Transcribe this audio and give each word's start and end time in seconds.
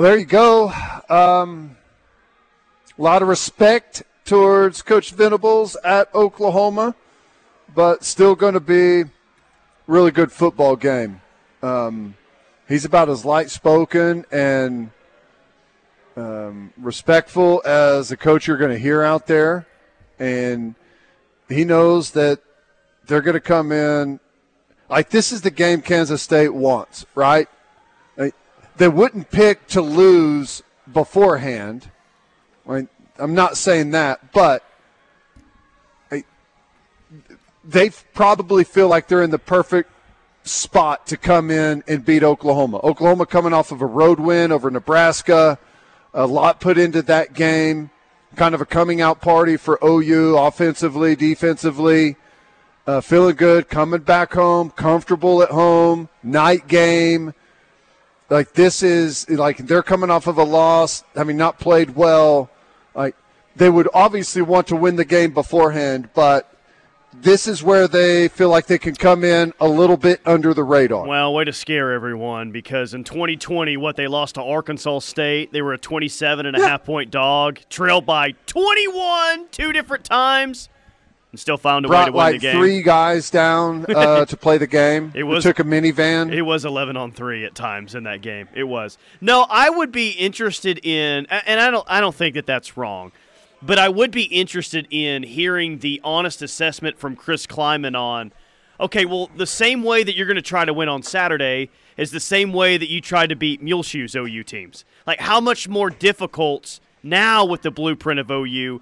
Well, 0.00 0.08
there 0.08 0.18
you 0.18 0.24
go. 0.24 0.72
Um, 1.10 1.76
a 2.98 3.02
lot 3.02 3.20
of 3.20 3.28
respect 3.28 4.02
towards 4.24 4.80
Coach 4.80 5.10
Venables 5.10 5.76
at 5.84 6.08
Oklahoma, 6.14 6.94
but 7.74 8.02
still 8.02 8.34
going 8.34 8.54
to 8.54 8.60
be 8.60 9.04
really 9.86 10.10
good 10.10 10.32
football 10.32 10.74
game. 10.74 11.20
Um, 11.62 12.14
he's 12.66 12.86
about 12.86 13.10
as 13.10 13.26
light 13.26 13.50
spoken 13.50 14.24
and 14.32 14.90
um, 16.16 16.72
respectful 16.78 17.60
as 17.66 18.10
a 18.10 18.16
coach 18.16 18.46
you're 18.46 18.56
going 18.56 18.72
to 18.72 18.78
hear 18.78 19.02
out 19.02 19.26
there, 19.26 19.66
and 20.18 20.76
he 21.46 21.62
knows 21.62 22.12
that 22.12 22.40
they're 23.06 23.20
going 23.20 23.34
to 23.34 23.38
come 23.38 23.70
in 23.70 24.18
like 24.88 25.10
this 25.10 25.30
is 25.30 25.42
the 25.42 25.50
game 25.50 25.82
Kansas 25.82 26.22
State 26.22 26.54
wants, 26.54 27.04
right? 27.14 27.50
They 28.80 28.88
wouldn't 28.88 29.30
pick 29.30 29.66
to 29.68 29.82
lose 29.82 30.62
beforehand. 30.90 31.90
I'm 32.66 33.34
not 33.34 33.58
saying 33.58 33.90
that, 33.90 34.32
but 34.32 34.64
they 37.62 37.90
probably 38.14 38.64
feel 38.64 38.88
like 38.88 39.06
they're 39.06 39.22
in 39.22 39.28
the 39.28 39.38
perfect 39.38 39.90
spot 40.44 41.06
to 41.08 41.18
come 41.18 41.50
in 41.50 41.84
and 41.86 42.06
beat 42.06 42.22
Oklahoma. 42.22 42.78
Oklahoma 42.82 43.26
coming 43.26 43.52
off 43.52 43.70
of 43.70 43.82
a 43.82 43.86
road 43.86 44.18
win 44.18 44.50
over 44.50 44.70
Nebraska, 44.70 45.58
a 46.14 46.26
lot 46.26 46.58
put 46.58 46.78
into 46.78 47.02
that 47.02 47.34
game, 47.34 47.90
kind 48.34 48.54
of 48.54 48.62
a 48.62 48.66
coming 48.66 49.02
out 49.02 49.20
party 49.20 49.58
for 49.58 49.78
OU 49.84 50.38
offensively, 50.38 51.14
defensively. 51.14 52.16
Uh, 52.86 53.02
feeling 53.02 53.36
good, 53.36 53.68
coming 53.68 54.00
back 54.00 54.32
home, 54.32 54.70
comfortable 54.70 55.42
at 55.42 55.50
home, 55.50 56.08
night 56.22 56.66
game. 56.66 57.34
Like 58.30 58.52
this 58.52 58.82
is 58.82 59.28
like 59.28 59.58
they're 59.58 59.82
coming 59.82 60.08
off 60.08 60.28
of 60.28 60.38
a 60.38 60.44
loss, 60.44 61.02
having 61.16 61.36
not 61.36 61.58
played 61.58 61.96
well. 61.96 62.48
Like 62.94 63.16
they 63.56 63.68
would 63.68 63.88
obviously 63.92 64.40
want 64.40 64.68
to 64.68 64.76
win 64.76 64.96
the 64.96 65.04
game 65.04 65.34
beforehand, 65.34 66.08
but 66.14 66.46
this 67.12 67.48
is 67.48 67.62
where 67.62 67.88
they 67.88 68.28
feel 68.28 68.48
like 68.48 68.66
they 68.66 68.78
can 68.78 68.94
come 68.94 69.24
in 69.24 69.52
a 69.60 69.66
little 69.66 69.96
bit 69.96 70.20
under 70.24 70.54
the 70.54 70.62
radar. 70.62 71.06
Well, 71.06 71.34
way 71.34 71.44
to 71.44 71.52
scare 71.52 71.92
everyone 71.92 72.52
because 72.52 72.94
in 72.94 73.02
2020, 73.02 73.76
what 73.76 73.96
they 73.96 74.06
lost 74.06 74.36
to 74.36 74.42
Arkansas 74.42 75.00
State, 75.00 75.52
they 75.52 75.60
were 75.60 75.72
a 75.72 75.78
27 75.78 76.46
and 76.46 76.56
a 76.56 76.60
yeah. 76.60 76.68
half 76.68 76.84
point 76.84 77.10
dog, 77.10 77.58
trailed 77.68 78.06
by 78.06 78.32
21 78.46 79.48
two 79.50 79.72
different 79.72 80.04
times. 80.04 80.68
And 81.32 81.38
still 81.38 81.56
found 81.56 81.84
a 81.84 81.88
Brought 81.88 82.00
way 82.00 82.06
to 82.06 82.12
win 82.12 82.18
like 82.18 82.34
the 82.34 82.38
game. 82.40 82.56
Three 82.56 82.82
guys 82.82 83.30
down 83.30 83.86
uh, 83.94 84.24
to 84.24 84.36
play 84.36 84.58
the 84.58 84.66
game. 84.66 85.12
It 85.14 85.22
was 85.22 85.46
it 85.46 85.48
took 85.48 85.60
a 85.60 85.68
minivan. 85.68 86.32
It 86.32 86.42
was 86.42 86.64
eleven 86.64 86.96
on 86.96 87.12
three 87.12 87.44
at 87.44 87.54
times 87.54 87.94
in 87.94 88.02
that 88.04 88.20
game. 88.20 88.48
It 88.54 88.64
was. 88.64 88.98
No, 89.20 89.46
I 89.48 89.70
would 89.70 89.92
be 89.92 90.10
interested 90.10 90.84
in, 90.84 91.26
and 91.26 91.60
I 91.60 91.70
don't. 91.70 91.86
I 91.88 92.00
don't 92.00 92.14
think 92.14 92.34
that 92.34 92.46
that's 92.46 92.76
wrong. 92.76 93.12
But 93.62 93.78
I 93.78 93.90
would 93.90 94.10
be 94.10 94.22
interested 94.24 94.88
in 94.90 95.22
hearing 95.22 95.80
the 95.80 96.00
honest 96.02 96.40
assessment 96.40 96.98
from 96.98 97.14
Chris 97.14 97.46
Klieman 97.46 97.94
on 97.94 98.32
okay, 98.80 99.04
well, 99.04 99.30
the 99.36 99.46
same 99.46 99.82
way 99.82 100.02
that 100.02 100.16
you're 100.16 100.26
going 100.26 100.36
to 100.36 100.42
try 100.42 100.64
to 100.64 100.74
win 100.74 100.88
on 100.88 101.02
Saturday 101.02 101.70
is 101.96 102.10
the 102.10 102.20
same 102.20 102.52
way 102.52 102.76
that 102.76 102.88
you 102.88 103.00
tried 103.00 103.28
to 103.28 103.36
beat 103.36 103.62
Muleshoe's 103.62 104.16
OU 104.16 104.42
teams. 104.44 104.84
Like, 105.06 105.20
how 105.20 105.40
much 105.40 105.68
more 105.68 105.90
difficult 105.90 106.80
now 107.02 107.44
with 107.44 107.62
the 107.62 107.70
blueprint 107.70 108.18
of 108.18 108.30
OU 108.30 108.80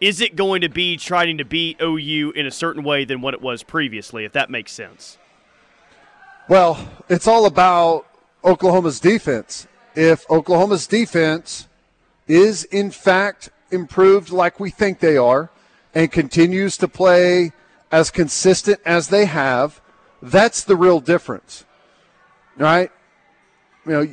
is 0.00 0.20
it 0.20 0.36
going 0.36 0.60
to 0.60 0.68
be 0.68 0.96
trying 0.96 1.38
to 1.38 1.44
beat 1.44 1.80
OU 1.80 2.32
in 2.32 2.46
a 2.46 2.50
certain 2.50 2.84
way 2.84 3.04
than 3.04 3.20
what 3.20 3.34
it 3.34 3.40
was 3.40 3.62
previously, 3.62 4.24
if 4.24 4.32
that 4.32 4.50
makes 4.50 4.72
sense? 4.72 5.18
Well, 6.48 6.88
it's 7.08 7.26
all 7.26 7.46
about 7.46 8.06
Oklahoma's 8.44 9.00
defense. 9.00 9.66
If 9.94 10.28
Oklahoma's 10.30 10.86
defense 10.86 11.66
is, 12.28 12.64
in 12.64 12.90
fact, 12.90 13.50
improved 13.70 14.30
like 14.30 14.60
we 14.60 14.70
think 14.70 15.00
they 15.00 15.16
are 15.16 15.50
and 15.94 16.12
continues 16.12 16.76
to 16.78 16.88
play 16.88 17.52
as 17.90 18.10
consistent 18.10 18.80
as 18.84 19.08
they 19.08 19.24
have, 19.24 19.80
that's 20.20 20.62
the 20.62 20.76
real 20.76 21.00
difference. 21.00 21.64
Right? 22.56 22.90
You 23.86 23.92
know, 23.92 24.08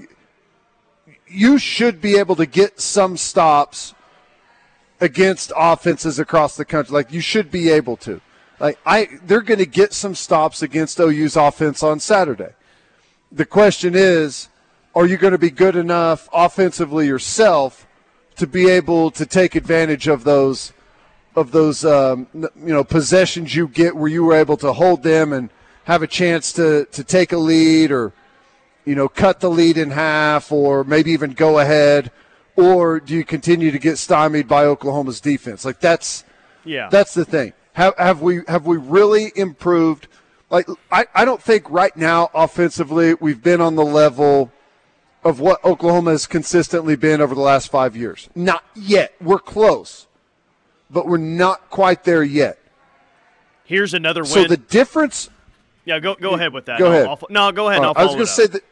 you 1.27 1.57
should 1.57 2.01
be 2.01 2.17
able 2.17 2.35
to 2.37 2.45
get 2.45 2.79
some 2.79 3.17
stops 3.17 3.93
against 5.03 5.51
offenses 5.55 6.17
across 6.17 6.55
the 6.55 6.63
country. 6.63 6.93
Like 6.93 7.11
you 7.11 7.19
should 7.19 7.51
be 7.51 7.69
able 7.69 7.97
to. 7.97 8.21
Like 8.59 8.79
I 8.85 9.09
they're 9.25 9.41
going 9.41 9.59
to 9.59 9.65
get 9.65 9.93
some 9.93 10.15
stops 10.15 10.61
against 10.61 10.99
OU's 10.99 11.35
offense 11.35 11.83
on 11.83 11.99
Saturday. 11.99 12.53
The 13.31 13.45
question 13.45 13.95
is, 13.95 14.47
are 14.95 15.05
you 15.05 15.17
going 15.17 15.33
to 15.33 15.37
be 15.37 15.49
good 15.49 15.75
enough 15.75 16.29
offensively 16.31 17.05
yourself 17.05 17.85
to 18.37 18.47
be 18.47 18.69
able 18.69 19.11
to 19.11 19.25
take 19.25 19.55
advantage 19.55 20.07
of 20.07 20.23
those 20.23 20.71
of 21.35 21.51
those 21.51 21.83
um, 21.83 22.27
you 22.33 22.49
know 22.55 22.83
possessions 22.83 23.53
you 23.53 23.67
get 23.67 23.95
where 23.95 24.09
you 24.09 24.23
were 24.23 24.35
able 24.35 24.55
to 24.57 24.71
hold 24.71 25.03
them 25.03 25.33
and 25.33 25.49
have 25.83 26.01
a 26.01 26.07
chance 26.07 26.53
to 26.53 26.85
to 26.85 27.03
take 27.03 27.33
a 27.33 27.37
lead 27.37 27.91
or 27.91 28.13
you 28.85 28.95
know 28.95 29.09
cut 29.09 29.41
the 29.41 29.49
lead 29.49 29.77
in 29.77 29.91
half 29.91 30.49
or 30.49 30.85
maybe 30.85 31.11
even 31.11 31.31
go 31.31 31.59
ahead 31.59 32.09
or 32.55 32.99
do 32.99 33.13
you 33.13 33.23
continue 33.23 33.71
to 33.71 33.79
get 33.79 33.97
stymied 33.97 34.47
by 34.47 34.65
Oklahoma's 34.65 35.21
defense 35.21 35.65
like 35.65 35.79
that's 35.79 36.23
yeah 36.65 36.89
that's 36.89 37.13
the 37.13 37.25
thing 37.25 37.53
have, 37.73 37.97
have 37.97 38.21
we 38.21 38.41
have 38.47 38.65
we 38.65 38.77
really 38.77 39.31
improved 39.35 40.07
like 40.49 40.67
I, 40.91 41.05
I 41.15 41.25
don't 41.25 41.41
think 41.41 41.69
right 41.69 41.95
now 41.97 42.29
offensively 42.33 43.15
we've 43.15 43.41
been 43.41 43.59
on 43.59 43.75
the 43.75 43.85
level 43.85 44.51
of 45.23 45.39
what 45.39 45.63
Oklahoma 45.63 46.11
has 46.11 46.27
consistently 46.27 46.95
been 46.95 47.21
over 47.21 47.33
the 47.33 47.41
last 47.41 47.71
five 47.71 47.95
years. 47.95 48.29
Not 48.35 48.63
yet. 48.75 49.13
We're 49.21 49.39
close, 49.39 50.07
but 50.89 51.07
we're 51.07 51.17
not 51.17 51.69
quite 51.69 52.03
there 52.03 52.23
yet. 52.23 52.59
Here's 53.63 53.93
another 53.93 54.21
win. 54.21 54.31
So 54.31 54.43
the 54.45 54.57
difference. 54.57 55.29
Yeah, 55.85 55.99
go 55.99 56.15
go 56.15 56.33
ahead 56.35 56.53
with 56.53 56.65
that. 56.65 56.79
Go 56.79 56.87
ahead. 56.87 57.07
I'll, 57.07 57.19
no, 57.29 57.51
go 57.51 57.69
ahead. 57.69 57.83
Uh, 57.83 57.93
I 57.95 58.03
was 58.03 58.13
going 58.13 58.25
to 58.25 58.31
say 58.31 58.47
that 58.47 58.63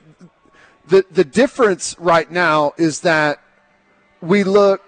the 0.88 1.06
the 1.12 1.24
difference 1.24 1.96
right 1.98 2.30
now 2.30 2.74
is 2.78 3.02
that 3.02 3.40
we 4.22 4.44
look 4.44 4.84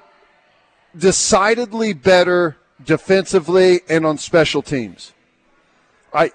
decidedly 0.98 1.94
better 1.94 2.58
defensively 2.84 3.82
and 3.90 4.06
on 4.06 4.18
special 4.18 4.62
teams. 4.62 5.14
I 6.14 6.32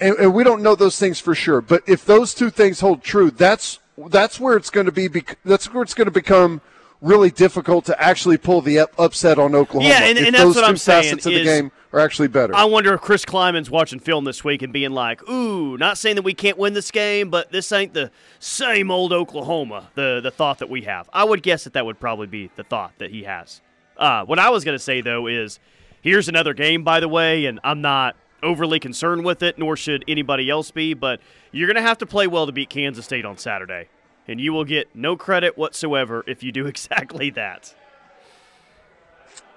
and, 0.00 0.16
and 0.16 0.34
we 0.34 0.44
don't 0.44 0.62
know 0.62 0.74
those 0.74 0.98
things 0.98 1.20
for 1.20 1.34
sure, 1.34 1.60
but 1.60 1.82
if 1.86 2.04
those 2.04 2.34
two 2.34 2.50
things 2.50 2.80
hold 2.80 3.02
true, 3.02 3.30
that's 3.30 3.78
that's 3.96 4.40
where 4.40 4.56
it's 4.56 4.70
going 4.70 4.86
to 4.86 4.92
be. 4.92 5.08
That's 5.44 5.72
where 5.72 5.82
it's 5.82 5.94
going 5.94 6.06
to 6.06 6.12
become 6.12 6.60
really 7.00 7.30
difficult 7.30 7.84
to 7.86 8.02
actually 8.02 8.36
pull 8.36 8.60
the 8.60 8.80
upset 8.98 9.38
on 9.38 9.54
Oklahoma. 9.54 9.88
Yeah, 9.88 10.04
and, 10.04 10.18
and 10.18 10.34
that's 10.34 10.54
what 10.54 10.64
I'm 10.64 10.76
saying. 10.76 11.12
Of 11.12 11.22
the 11.22 11.44
game 11.44 11.70
are 11.94 12.00
actually 12.00 12.28
better. 12.28 12.54
I 12.54 12.64
wonder 12.64 12.92
if 12.94 13.00
Chris 13.00 13.24
Klieman's 13.24 13.70
watching 13.70 14.00
film 14.00 14.24
this 14.24 14.42
week 14.42 14.62
and 14.62 14.72
being 14.72 14.90
like, 14.90 15.26
"Ooh, 15.28 15.76
not 15.78 15.96
saying 15.96 16.16
that 16.16 16.22
we 16.22 16.34
can't 16.34 16.58
win 16.58 16.74
this 16.74 16.90
game, 16.90 17.30
but 17.30 17.52
this 17.52 17.70
ain't 17.70 17.94
the 17.94 18.10
same 18.38 18.90
old 18.90 19.12
Oklahoma." 19.12 19.90
The 19.94 20.20
the 20.22 20.30
thought 20.30 20.58
that 20.58 20.68
we 20.68 20.82
have. 20.82 21.08
I 21.12 21.24
would 21.24 21.42
guess 21.42 21.64
that 21.64 21.72
that 21.74 21.86
would 21.86 22.00
probably 22.00 22.26
be 22.26 22.50
the 22.56 22.64
thought 22.64 22.92
that 22.98 23.10
he 23.10 23.22
has. 23.22 23.60
Uh, 23.96 24.24
what 24.24 24.38
I 24.38 24.50
was 24.50 24.64
going 24.64 24.74
to 24.76 24.82
say 24.82 25.00
though 25.00 25.28
is, 25.28 25.60
here's 26.02 26.28
another 26.28 26.52
game, 26.52 26.82
by 26.82 26.98
the 27.00 27.08
way, 27.08 27.46
and 27.46 27.60
I'm 27.62 27.80
not 27.80 28.16
overly 28.42 28.80
concerned 28.80 29.24
with 29.24 29.42
it, 29.42 29.58
nor 29.58 29.76
should 29.76 30.04
anybody 30.08 30.50
else 30.50 30.70
be, 30.70 30.94
but 30.94 31.20
you're 31.52 31.68
going 31.68 31.82
to 31.82 31.88
have 31.88 31.98
to 31.98 32.06
play 32.06 32.26
well 32.26 32.46
to 32.46 32.52
beat 32.52 32.68
Kansas 32.68 33.04
State 33.04 33.24
on 33.24 33.38
Saturday. 33.38 33.88
And 34.26 34.40
you 34.40 34.52
will 34.52 34.64
get 34.64 34.94
no 34.94 35.16
credit 35.16 35.56
whatsoever 35.56 36.24
if 36.26 36.42
you 36.42 36.50
do 36.52 36.66
exactly 36.74 37.30
that. 37.30 37.74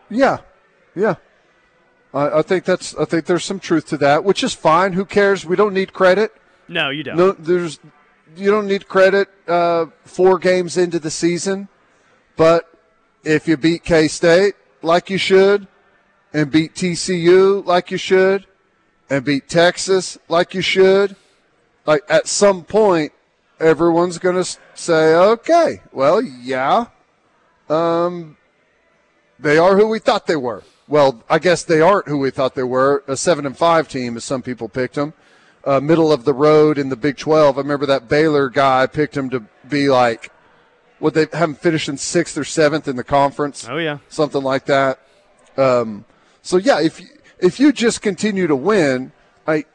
Yeah. 0.09 0.37
Yeah. 0.95 1.15
I, 2.13 2.39
I 2.39 2.41
think 2.41 2.65
that's 2.65 2.95
I 2.95 3.05
think 3.05 3.25
there's 3.25 3.43
some 3.43 3.59
truth 3.59 3.87
to 3.87 3.97
that, 3.97 4.23
which 4.23 4.43
is 4.43 4.53
fine. 4.53 4.93
Who 4.93 5.05
cares? 5.05 5.45
We 5.45 5.55
don't 5.55 5.73
need 5.73 5.93
credit. 5.93 6.33
No, 6.67 6.89
you 6.89 7.03
don't. 7.03 7.17
No, 7.17 7.31
there's 7.31 7.79
you 8.35 8.51
don't 8.51 8.67
need 8.67 8.87
credit 8.87 9.29
uh, 9.47 9.87
four 10.03 10.37
games 10.39 10.77
into 10.77 10.99
the 10.99 11.11
season, 11.11 11.69
but 12.35 12.69
if 13.23 13.47
you 13.47 13.57
beat 13.57 13.83
K 13.83 14.07
State 14.07 14.55
like 14.81 15.09
you 15.09 15.17
should, 15.17 15.67
and 16.33 16.51
beat 16.51 16.75
TCU 16.75 17.65
like 17.65 17.91
you 17.91 17.97
should, 17.97 18.45
and 19.09 19.23
beat 19.23 19.47
Texas 19.47 20.17
like 20.27 20.53
you 20.53 20.61
should, 20.61 21.15
like 21.85 22.03
at 22.09 22.27
some 22.27 22.63
point, 22.63 23.11
everyone's 23.59 24.17
going 24.17 24.35
to 24.35 24.57
say, 24.75 25.15
okay, 25.15 25.81
well, 25.91 26.21
yeah, 26.21 26.87
um, 27.69 28.37
they 29.39 29.57
are 29.57 29.77
who 29.77 29.87
we 29.87 29.99
thought 29.99 30.27
they 30.27 30.35
were. 30.35 30.63
Well, 30.87 31.23
I 31.29 31.39
guess 31.39 31.63
they 31.63 31.81
aren't 31.81 32.07
who 32.07 32.17
we 32.17 32.31
thought 32.31 32.55
they 32.55 32.63
were. 32.63 33.03
A 33.07 33.17
seven 33.17 33.45
and 33.45 33.57
five 33.57 33.89
team, 33.89 34.15
as 34.15 34.23
some 34.23 34.41
people 34.41 34.69
picked 34.69 34.95
them. 34.95 35.13
Uh, 35.65 35.81
middle 35.81 36.13
of 36.13 36.23
the 36.23 36.33
road 36.33 36.77
in 36.77 36.87
the 36.89 36.95
Big 36.95 37.17
12. 37.17 37.57
I 37.57 37.61
remember 37.61 37.85
that 37.87 38.07
Baylor 38.07 38.49
guy 38.49 38.87
picked 38.87 39.17
him 39.17 39.29
to 39.31 39.43
be 39.67 39.89
like, 39.89 40.31
what 40.99 41.13
they 41.13 41.27
haven't 41.33 41.59
finished 41.59 41.89
in 41.89 41.97
sixth 41.97 42.37
or 42.37 42.43
seventh 42.43 42.87
in 42.87 42.95
the 42.95 43.03
conference. 43.03 43.67
Oh 43.69 43.77
yeah, 43.77 43.99
something 44.09 44.41
like 44.41 44.65
that. 44.65 44.99
Um, 45.55 46.05
so 46.41 46.57
yeah, 46.57 46.79
if 46.79 46.99
you, 46.99 47.07
if 47.39 47.59
you 47.59 47.71
just 47.71 48.01
continue 48.01 48.47
to 48.47 48.55
win, 48.55 49.11
I, 49.45 49.65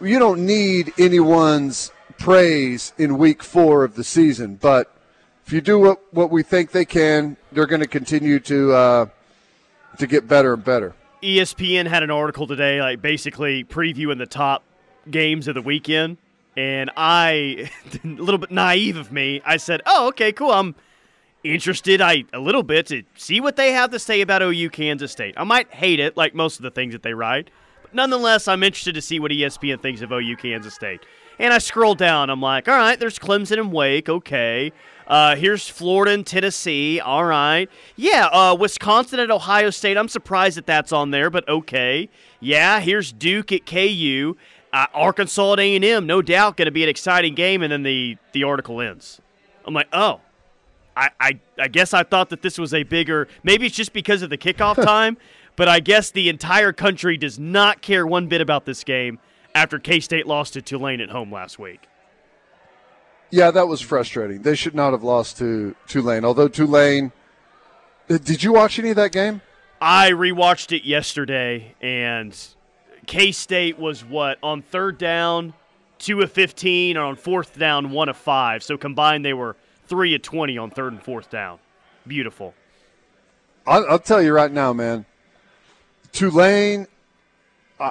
you 0.00 0.18
don't 0.18 0.46
need 0.46 0.92
anyone's 0.98 1.92
praise 2.18 2.92
in 2.98 3.18
week 3.18 3.42
four 3.42 3.84
of 3.84 3.94
the 3.94 4.04
season. 4.04 4.56
But 4.56 4.94
if 5.46 5.52
you 5.52 5.60
do 5.60 5.78
what, 5.78 6.14
what 6.14 6.30
we 6.30 6.42
think 6.42 6.70
they 6.70 6.84
can, 6.84 7.36
they're 7.52 7.66
going 7.66 7.80
to 7.80 7.88
continue 7.88 8.38
to 8.40 8.72
uh, 8.72 9.06
to 9.98 10.06
get 10.06 10.28
better 10.28 10.54
and 10.54 10.64
better. 10.64 10.94
ESPN 11.22 11.86
had 11.86 12.02
an 12.02 12.10
article 12.10 12.46
today, 12.46 12.80
like 12.80 13.02
basically 13.02 13.64
previewing 13.64 14.18
the 14.18 14.26
top 14.26 14.62
games 15.10 15.48
of 15.48 15.54
the 15.54 15.62
weekend, 15.62 16.16
and 16.56 16.90
I, 16.96 17.70
a 18.04 18.06
little 18.06 18.38
bit 18.38 18.50
naive 18.50 18.96
of 18.96 19.12
me, 19.12 19.42
I 19.44 19.56
said, 19.56 19.82
"Oh, 19.86 20.08
okay, 20.08 20.32
cool. 20.32 20.50
I'm 20.50 20.74
interested, 21.44 22.00
I 22.00 22.24
a 22.32 22.38
little 22.38 22.62
bit 22.62 22.86
to 22.86 23.02
see 23.16 23.40
what 23.40 23.56
they 23.56 23.72
have 23.72 23.90
to 23.90 23.98
say 23.98 24.20
about 24.20 24.42
OU 24.42 24.70
Kansas 24.70 25.12
State. 25.12 25.34
I 25.36 25.44
might 25.44 25.72
hate 25.72 26.00
it, 26.00 26.16
like 26.16 26.34
most 26.34 26.58
of 26.58 26.62
the 26.62 26.70
things 26.70 26.92
that 26.92 27.02
they 27.02 27.14
write, 27.14 27.50
but 27.82 27.94
nonetheless, 27.94 28.48
I'm 28.48 28.62
interested 28.62 28.94
to 28.94 29.02
see 29.02 29.20
what 29.20 29.30
ESPN 29.30 29.80
thinks 29.80 30.00
of 30.00 30.12
OU 30.12 30.36
Kansas 30.36 30.74
State." 30.74 31.04
And 31.38 31.54
I 31.54 31.58
scroll 31.58 31.94
down. 31.94 32.28
I'm 32.28 32.42
like, 32.42 32.68
all 32.68 32.76
right, 32.76 33.00
there's 33.00 33.18
Clemson 33.18 33.58
and 33.58 33.72
Wake. 33.72 34.10
Okay. 34.10 34.72
Uh, 35.10 35.36
here's 35.36 35.68
Florida 35.68 36.12
and 36.12 36.26
Tennessee. 36.26 37.00
All 37.00 37.24
right. 37.24 37.68
Yeah, 37.96 38.26
uh, 38.26 38.56
Wisconsin 38.58 39.20
at 39.20 39.30
Ohio 39.30 39.70
State. 39.70 39.98
I'm 39.98 40.08
surprised 40.08 40.56
that 40.56 40.66
that's 40.66 40.92
on 40.92 41.10
there, 41.10 41.28
but 41.28 41.46
okay. 41.48 42.08
Yeah, 42.38 42.80
here's 42.80 43.12
Duke 43.12 43.52
at 43.52 43.66
KU. 43.66 44.36
Uh, 44.72 44.86
Arkansas 44.94 45.54
at 45.54 45.58
A&M. 45.58 46.06
No 46.06 46.22
doubt 46.22 46.56
going 46.56 46.66
to 46.66 46.72
be 46.72 46.84
an 46.84 46.88
exciting 46.88 47.34
game. 47.34 47.60
And 47.60 47.72
then 47.72 47.82
the, 47.82 48.16
the 48.32 48.44
article 48.44 48.80
ends. 48.80 49.20
I'm 49.66 49.74
like, 49.74 49.88
oh. 49.92 50.20
I, 50.96 51.10
I, 51.20 51.40
I 51.58 51.68
guess 51.68 51.92
I 51.92 52.04
thought 52.04 52.30
that 52.30 52.42
this 52.42 52.56
was 52.56 52.72
a 52.72 52.84
bigger– 52.84 53.28
maybe 53.42 53.66
it's 53.66 53.76
just 53.76 53.92
because 53.92 54.22
of 54.22 54.30
the 54.30 54.38
kickoff 54.38 54.74
time, 54.84 55.18
but 55.56 55.68
I 55.68 55.80
guess 55.80 56.10
the 56.10 56.28
entire 56.28 56.72
country 56.72 57.16
does 57.16 57.38
not 57.38 57.82
care 57.82 58.06
one 58.06 58.28
bit 58.28 58.40
about 58.40 58.64
this 58.64 58.84
game– 58.84 59.18
after 59.54 59.78
K 59.78 60.00
State 60.00 60.26
lost 60.26 60.54
to 60.54 60.62
Tulane 60.62 61.00
at 61.00 61.10
home 61.10 61.32
last 61.32 61.58
week. 61.58 61.86
Yeah, 63.30 63.50
that 63.52 63.68
was 63.68 63.80
frustrating. 63.80 64.42
They 64.42 64.54
should 64.54 64.74
not 64.74 64.92
have 64.92 65.02
lost 65.02 65.38
to 65.38 65.76
Tulane. 65.86 66.24
Although 66.24 66.48
Tulane, 66.48 67.12
uh, 68.08 68.18
did 68.18 68.42
you 68.42 68.52
watch 68.52 68.78
any 68.78 68.90
of 68.90 68.96
that 68.96 69.12
game? 69.12 69.40
I 69.80 70.10
rewatched 70.10 70.76
it 70.76 70.84
yesterday, 70.84 71.74
and 71.80 72.36
K 73.06 73.32
State 73.32 73.78
was 73.78 74.04
what 74.04 74.38
on 74.42 74.62
third 74.62 74.98
down, 74.98 75.54
two 75.98 76.20
of 76.20 76.32
fifteen, 76.32 76.96
and 76.96 77.06
on 77.06 77.16
fourth 77.16 77.58
down, 77.58 77.90
one 77.90 78.08
of 78.08 78.16
five. 78.16 78.62
So 78.62 78.76
combined, 78.76 79.24
they 79.24 79.32
were 79.32 79.56
three 79.86 80.14
of 80.14 80.22
twenty 80.22 80.58
on 80.58 80.70
third 80.70 80.92
and 80.92 81.02
fourth 81.02 81.30
down. 81.30 81.60
Beautiful. 82.06 82.54
I'll, 83.66 83.86
I'll 83.88 83.98
tell 83.98 84.20
you 84.20 84.32
right 84.32 84.50
now, 84.50 84.72
man. 84.72 85.06
Tulane. 86.12 86.86
Uh, 87.78 87.90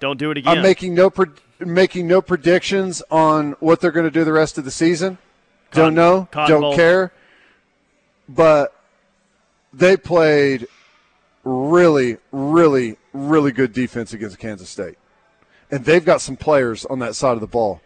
don't 0.00 0.18
do 0.18 0.30
it 0.30 0.38
again. 0.38 0.58
I'm 0.58 0.62
making 0.62 0.94
no 0.94 1.10
pre- 1.10 1.26
making 1.60 2.06
no 2.06 2.20
predictions 2.20 3.02
on 3.10 3.52
what 3.60 3.80
they're 3.80 3.92
going 3.92 4.06
to 4.06 4.10
do 4.10 4.24
the 4.24 4.32
rest 4.32 4.58
of 4.58 4.64
the 4.64 4.70
season. 4.70 5.18
Cotton, 5.70 5.94
don't 5.94 5.94
know. 5.94 6.28
Don't 6.46 6.60
Bowl. 6.60 6.76
care. 6.76 7.12
But 8.28 8.74
they 9.72 9.96
played 9.96 10.66
really, 11.44 12.18
really, 12.32 12.96
really 13.12 13.52
good 13.52 13.72
defense 13.72 14.12
against 14.12 14.38
Kansas 14.38 14.68
State, 14.68 14.96
and 15.70 15.84
they've 15.84 16.04
got 16.04 16.20
some 16.20 16.36
players 16.36 16.84
on 16.86 16.98
that 17.00 17.14
side 17.14 17.34
of 17.34 17.40
the 17.40 17.46
ball. 17.46 17.80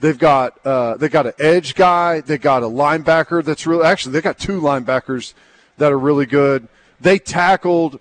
They've 0.00 0.18
got 0.18 0.58
uh, 0.66 0.96
they 0.96 1.08
got 1.08 1.26
an 1.26 1.34
edge 1.38 1.74
guy. 1.74 2.20
They 2.20 2.38
got 2.38 2.62
a 2.62 2.66
linebacker 2.66 3.44
that's 3.44 3.66
really 3.66 3.84
actually 3.84 4.12
they 4.12 4.20
got 4.20 4.38
two 4.38 4.60
linebackers 4.60 5.34
that 5.78 5.92
are 5.92 5.98
really 5.98 6.26
good. 6.26 6.68
They 7.00 7.18
tackled 7.18 8.00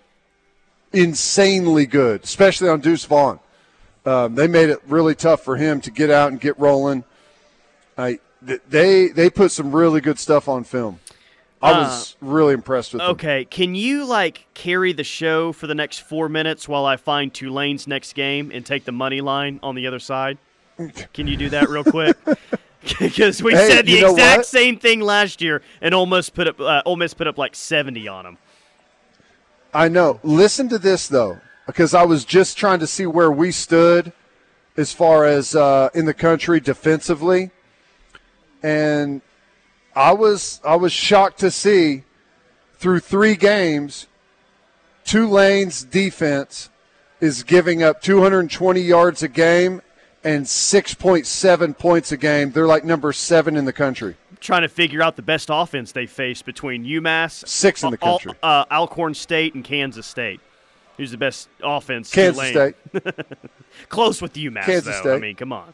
insanely 0.93 1.85
good, 1.85 2.23
especially 2.23 2.69
on 2.69 2.81
Deuce 2.81 3.05
Vaughn. 3.05 3.39
Um, 4.05 4.35
they 4.35 4.47
made 4.47 4.69
it 4.69 4.79
really 4.87 5.13
tough 5.13 5.43
for 5.43 5.57
him 5.57 5.79
to 5.81 5.91
get 5.91 6.09
out 6.09 6.31
and 6.31 6.39
get 6.39 6.57
rolling. 6.59 7.03
I, 7.97 8.19
they 8.41 9.09
they 9.09 9.29
put 9.29 9.51
some 9.51 9.75
really 9.75 10.01
good 10.01 10.17
stuff 10.17 10.47
on 10.47 10.63
film. 10.63 10.99
I 11.61 11.73
was 11.73 12.15
uh, 12.21 12.25
really 12.25 12.55
impressed 12.55 12.93
with. 12.93 13.03
Okay, 13.03 13.43
them. 13.43 13.49
can 13.51 13.75
you 13.75 14.05
like 14.05 14.47
carry 14.55 14.93
the 14.93 15.03
show 15.03 15.51
for 15.51 15.67
the 15.67 15.75
next 15.75 15.99
four 15.99 16.27
minutes 16.27 16.67
while 16.67 16.85
I 16.85 16.97
find 16.97 17.31
Tulane's 17.31 17.85
next 17.85 18.13
game 18.13 18.49
and 18.51 18.65
take 18.65 18.85
the 18.85 18.91
money 18.91 19.21
line 19.21 19.59
on 19.61 19.75
the 19.75 19.85
other 19.85 19.99
side? 19.99 20.39
Can 21.13 21.27
you 21.27 21.37
do 21.37 21.49
that 21.49 21.69
real 21.69 21.83
quick? 21.83 22.17
Because 22.97 23.43
we 23.43 23.53
hey, 23.53 23.69
said 23.69 23.85
the 23.85 24.03
exact 24.03 24.45
same 24.45 24.75
thing 24.75 25.01
last 25.01 25.39
year 25.39 25.61
and 25.81 25.93
almost 25.93 26.33
put 26.33 26.47
up, 26.47 26.59
uh, 26.59 26.81
almost 26.83 27.15
put 27.15 27.27
up 27.27 27.37
like 27.37 27.53
seventy 27.53 28.07
on 28.07 28.25
them. 28.25 28.39
I 29.71 29.87
know. 29.87 30.19
Listen 30.23 30.67
to 30.69 30.79
this 30.79 31.07
though 31.07 31.39
because 31.71 31.93
I 31.93 32.03
was 32.03 32.25
just 32.25 32.57
trying 32.57 32.79
to 32.79 32.87
see 32.87 33.05
where 33.05 33.31
we 33.31 33.51
stood 33.51 34.11
as 34.75 34.91
far 34.91 35.25
as 35.25 35.55
uh, 35.55 35.89
in 35.93 36.05
the 36.05 36.13
country 36.13 36.59
defensively, 36.59 37.49
and 38.61 39.21
I 39.95 40.11
was 40.11 40.59
I 40.65 40.75
was 40.75 40.91
shocked 40.91 41.39
to 41.39 41.49
see 41.49 42.03
through 42.75 42.99
three 42.99 43.35
games, 43.35 44.07
Tulane's 45.05 45.83
defense 45.83 46.69
is 47.21 47.43
giving 47.43 47.83
up 47.83 48.01
220 48.01 48.81
yards 48.81 49.23
a 49.23 49.27
game 49.27 49.81
and 50.23 50.45
6.7 50.45 51.77
points 51.77 52.11
a 52.11 52.17
game. 52.17 52.51
They're 52.51 52.67
like 52.67 52.83
number 52.83 53.13
seven 53.13 53.55
in 53.55 53.65
the 53.65 53.73
country. 53.73 54.17
trying 54.39 54.63
to 54.63 54.69
figure 54.69 55.01
out 55.01 55.15
the 55.15 55.21
best 55.21 55.49
offense 55.51 55.91
they 55.91 56.05
face 56.05 56.41
between 56.41 56.83
UMass, 56.83 57.47
six 57.47 57.83
in 57.83 57.91
the 57.91 57.97
country, 57.97 58.33
uh, 58.43 58.65
Alcorn 58.69 59.13
State, 59.13 59.53
and 59.53 59.63
Kansas 59.63 60.07
State. 60.07 60.41
Who's 60.97 61.11
the 61.11 61.17
best 61.17 61.49
offense? 61.63 62.11
Kansas 62.11 62.49
State. 62.49 62.75
Close 63.89 64.21
with 64.21 64.33
UMass, 64.33 64.63
Kansas 64.63 64.95
though. 64.95 65.01
State. 65.01 65.13
I 65.13 65.19
mean, 65.19 65.35
come 65.35 65.53
on. 65.53 65.73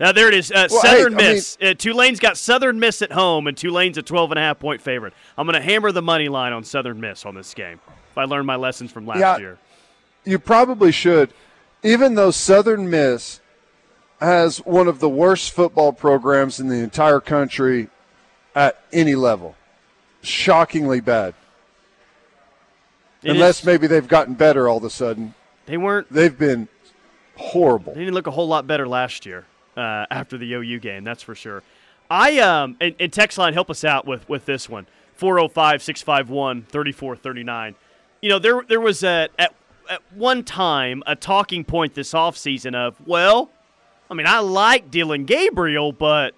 Now 0.00 0.12
there 0.12 0.28
it 0.28 0.34
is. 0.34 0.52
Uh, 0.52 0.68
well, 0.70 0.82
Southern 0.82 1.18
hey, 1.18 1.34
Miss. 1.34 1.58
mean, 1.58 1.70
uh, 1.70 1.74
Tulane's 1.74 2.20
got 2.20 2.36
Southern 2.36 2.78
Miss 2.78 3.02
at 3.02 3.12
home, 3.12 3.46
and 3.46 3.56
Tulane's 3.56 3.98
a 3.98 4.02
12 4.02 4.32
and 4.32 4.38
a 4.38 4.42
half 4.42 4.58
point 4.58 4.80
favorite. 4.80 5.12
I'm 5.36 5.46
going 5.46 5.60
to 5.60 5.62
hammer 5.62 5.90
the 5.90 6.02
money 6.02 6.28
line 6.28 6.52
on 6.52 6.62
Southern 6.62 7.00
Miss 7.00 7.26
on 7.26 7.34
this 7.34 7.52
game. 7.54 7.80
If 8.10 8.18
I 8.18 8.24
learned 8.24 8.46
my 8.46 8.56
lessons 8.56 8.92
from 8.92 9.06
last 9.06 9.18
yeah, 9.18 9.38
year, 9.38 9.58
you 10.24 10.38
probably 10.38 10.92
should. 10.92 11.32
Even 11.82 12.14
though 12.14 12.30
Southern 12.30 12.90
Miss 12.90 13.40
has 14.20 14.58
one 14.58 14.88
of 14.88 15.00
the 15.00 15.08
worst 15.08 15.52
football 15.52 15.92
programs 15.92 16.58
in 16.60 16.68
the 16.68 16.76
entire 16.76 17.20
country 17.20 17.88
at 18.54 18.80
any 18.92 19.14
level, 19.14 19.56
shockingly 20.22 21.00
bad. 21.00 21.34
It 23.22 23.32
Unless 23.32 23.60
is, 23.60 23.66
maybe 23.66 23.86
they've 23.86 24.06
gotten 24.06 24.34
better 24.34 24.68
all 24.68 24.78
of 24.78 24.84
a 24.84 24.90
sudden. 24.90 25.34
They 25.66 25.76
weren't. 25.76 26.10
They've 26.12 26.36
been 26.36 26.68
horrible. 27.36 27.94
They 27.94 28.00
didn't 28.00 28.14
look 28.14 28.26
a 28.26 28.30
whole 28.30 28.48
lot 28.48 28.66
better 28.66 28.86
last 28.86 29.26
year 29.26 29.44
uh, 29.76 30.06
after 30.10 30.36
the 30.38 30.52
OU 30.52 30.80
game, 30.80 31.04
that's 31.04 31.22
for 31.22 31.34
sure. 31.34 31.62
I 32.10 32.38
um 32.38 32.76
and, 32.80 32.94
and 32.98 33.12
text 33.12 33.36
line 33.36 33.52
help 33.52 33.70
us 33.70 33.84
out 33.84 34.06
with 34.06 34.26
with 34.28 34.46
this 34.46 34.68
one 34.68 34.86
405 35.14 35.82
651 35.82 36.62
3439. 36.62 37.74
You 38.22 38.28
know, 38.30 38.38
there 38.38 38.62
there 38.66 38.80
was 38.80 39.02
a 39.02 39.28
at 39.38 39.54
at 39.90 40.02
one 40.14 40.42
time 40.42 41.02
a 41.06 41.16
talking 41.16 41.64
point 41.64 41.94
this 41.94 42.12
offseason 42.12 42.74
of, 42.74 42.96
well, 43.06 43.50
I 44.10 44.14
mean, 44.14 44.26
I 44.26 44.38
like 44.40 44.90
Dillon 44.90 45.24
Gabriel, 45.24 45.92
but 45.92 46.34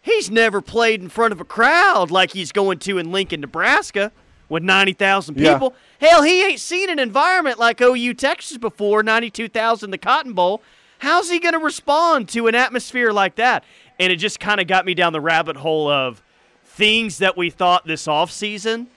he's 0.00 0.30
never 0.30 0.60
played 0.60 1.00
in 1.00 1.08
front 1.08 1.32
of 1.32 1.40
a 1.40 1.44
crowd 1.44 2.10
like 2.10 2.32
he's 2.32 2.52
going 2.52 2.78
to 2.80 2.98
in 2.98 3.12
Lincoln, 3.12 3.40
Nebraska 3.40 4.12
with 4.52 4.62
90,000 4.62 5.34
people. 5.34 5.74
Yeah. 5.98 6.10
Hell, 6.10 6.22
he 6.22 6.44
ain't 6.44 6.60
seen 6.60 6.90
an 6.90 6.98
environment 6.98 7.58
like 7.58 7.80
OU 7.80 8.12
Texas 8.12 8.58
before, 8.58 9.02
92,000 9.02 9.90
the 9.90 9.96
Cotton 9.96 10.34
Bowl. 10.34 10.62
How's 10.98 11.30
he 11.30 11.38
going 11.38 11.54
to 11.54 11.58
respond 11.58 12.28
to 12.28 12.48
an 12.48 12.54
atmosphere 12.54 13.12
like 13.12 13.36
that? 13.36 13.64
And 13.98 14.12
it 14.12 14.16
just 14.16 14.40
kind 14.40 14.60
of 14.60 14.66
got 14.66 14.84
me 14.84 14.92
down 14.92 15.14
the 15.14 15.22
rabbit 15.22 15.56
hole 15.56 15.88
of 15.88 16.22
things 16.66 17.16
that 17.16 17.34
we 17.34 17.48
thought 17.48 17.86
this 17.86 18.06
offseason 18.06 18.88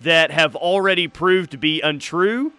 that 0.00 0.30
have 0.30 0.54
already 0.54 1.08
proved 1.08 1.50
to 1.50 1.58
be 1.58 1.80
untrue 1.80 2.52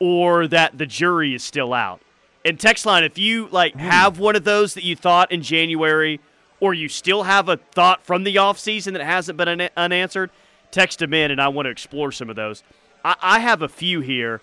or 0.00 0.48
that 0.48 0.76
the 0.76 0.86
jury 0.86 1.32
is 1.32 1.44
still 1.44 1.72
out. 1.72 2.00
And 2.44 2.58
text 2.58 2.86
line, 2.86 3.04
if 3.04 3.18
you 3.18 3.46
like 3.52 3.74
hmm. 3.74 3.78
have 3.78 4.18
one 4.18 4.34
of 4.34 4.42
those 4.42 4.74
that 4.74 4.82
you 4.82 4.96
thought 4.96 5.30
in 5.30 5.42
January 5.42 6.18
or 6.58 6.74
you 6.74 6.88
still 6.88 7.22
have 7.22 7.48
a 7.48 7.56
thought 7.56 8.04
from 8.04 8.24
the 8.24 8.34
offseason 8.34 8.94
that 8.94 9.04
hasn't 9.04 9.38
been 9.38 9.60
un- 9.60 9.70
unanswered– 9.76 10.30
text 10.74 10.98
them 10.98 11.14
in, 11.14 11.30
and 11.30 11.40
I 11.40 11.48
want 11.48 11.66
to 11.66 11.70
explore 11.70 12.12
some 12.12 12.28
of 12.28 12.36
those. 12.36 12.62
I, 13.04 13.14
I 13.22 13.38
have 13.38 13.62
a 13.62 13.68
few 13.68 14.00
here, 14.00 14.40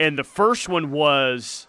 and 0.00 0.18
the 0.18 0.24
first 0.24 0.68
one 0.68 0.90
was 0.90 1.66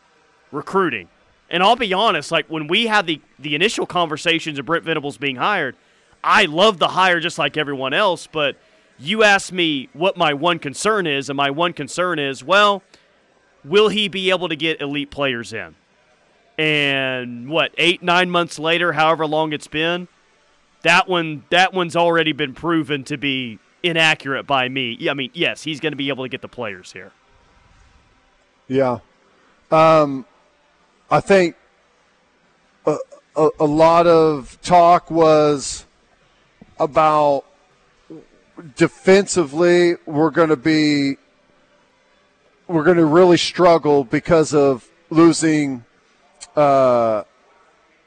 recruiting. 0.51 1.09
And 1.49 1.61
I'll 1.61 1.75
be 1.75 1.93
honest, 1.93 2.31
like 2.31 2.47
when 2.49 2.67
we 2.67 2.87
had 2.87 3.05
the, 3.05 3.21
the 3.37 3.53
initial 3.53 3.85
conversations 3.85 4.57
of 4.57 4.65
Brent 4.65 4.83
Venables 4.83 5.17
being 5.17 5.35
hired, 5.35 5.75
I 6.23 6.45
love 6.45 6.79
the 6.79 6.87
hire 6.87 7.19
just 7.19 7.37
like 7.37 7.55
everyone 7.55 7.93
else, 7.93 8.25
but 8.25 8.57
you 8.97 9.23
asked 9.23 9.51
me 9.51 9.89
what 9.93 10.17
my 10.17 10.33
one 10.33 10.57
concern 10.57 11.05
is, 11.05 11.29
and 11.29 11.37
my 11.37 11.51
one 11.51 11.73
concern 11.73 12.17
is, 12.17 12.43
well, 12.43 12.81
will 13.63 13.89
he 13.89 14.07
be 14.07 14.31
able 14.31 14.49
to 14.49 14.55
get 14.55 14.81
elite 14.81 15.11
players 15.11 15.53
in? 15.53 15.75
And 16.57 17.49
what, 17.49 17.73
eight, 17.77 18.01
nine 18.01 18.29
months 18.29 18.57
later, 18.57 18.93
however 18.93 19.27
long 19.27 19.51
it's 19.51 19.67
been, 19.67 20.07
that 20.83 21.09
one 21.09 21.43
that 21.49 21.73
one's 21.73 21.95
already 21.95 22.31
been 22.31 22.53
proven 22.53 23.03
to 23.05 23.17
be 23.17 23.59
inaccurate 23.85 24.43
by 24.43 24.67
me. 24.67 25.09
I 25.09 25.13
mean, 25.13 25.29
yes, 25.33 25.63
he's 25.63 25.79
going 25.79 25.93
to 25.93 25.97
be 25.97 26.09
able 26.09 26.25
to 26.25 26.29
get 26.29 26.41
the 26.41 26.47
players 26.47 26.91
here. 26.91 27.11
Yeah. 28.67 28.99
Um, 29.71 30.25
I 31.09 31.19
think 31.19 31.55
a, 32.85 32.97
a, 33.35 33.49
a 33.59 33.65
lot 33.65 34.07
of 34.07 34.57
talk 34.61 35.11
was 35.11 35.85
about 36.79 37.45
defensively 38.75 39.95
we're 40.05 40.29
going 40.29 40.49
to 40.49 40.55
be 40.55 41.17
we're 42.67 42.83
going 42.83 42.97
to 42.97 43.05
really 43.05 43.37
struggle 43.37 44.03
because 44.03 44.53
of 44.53 44.89
losing 45.09 45.85
uh, 46.55 47.23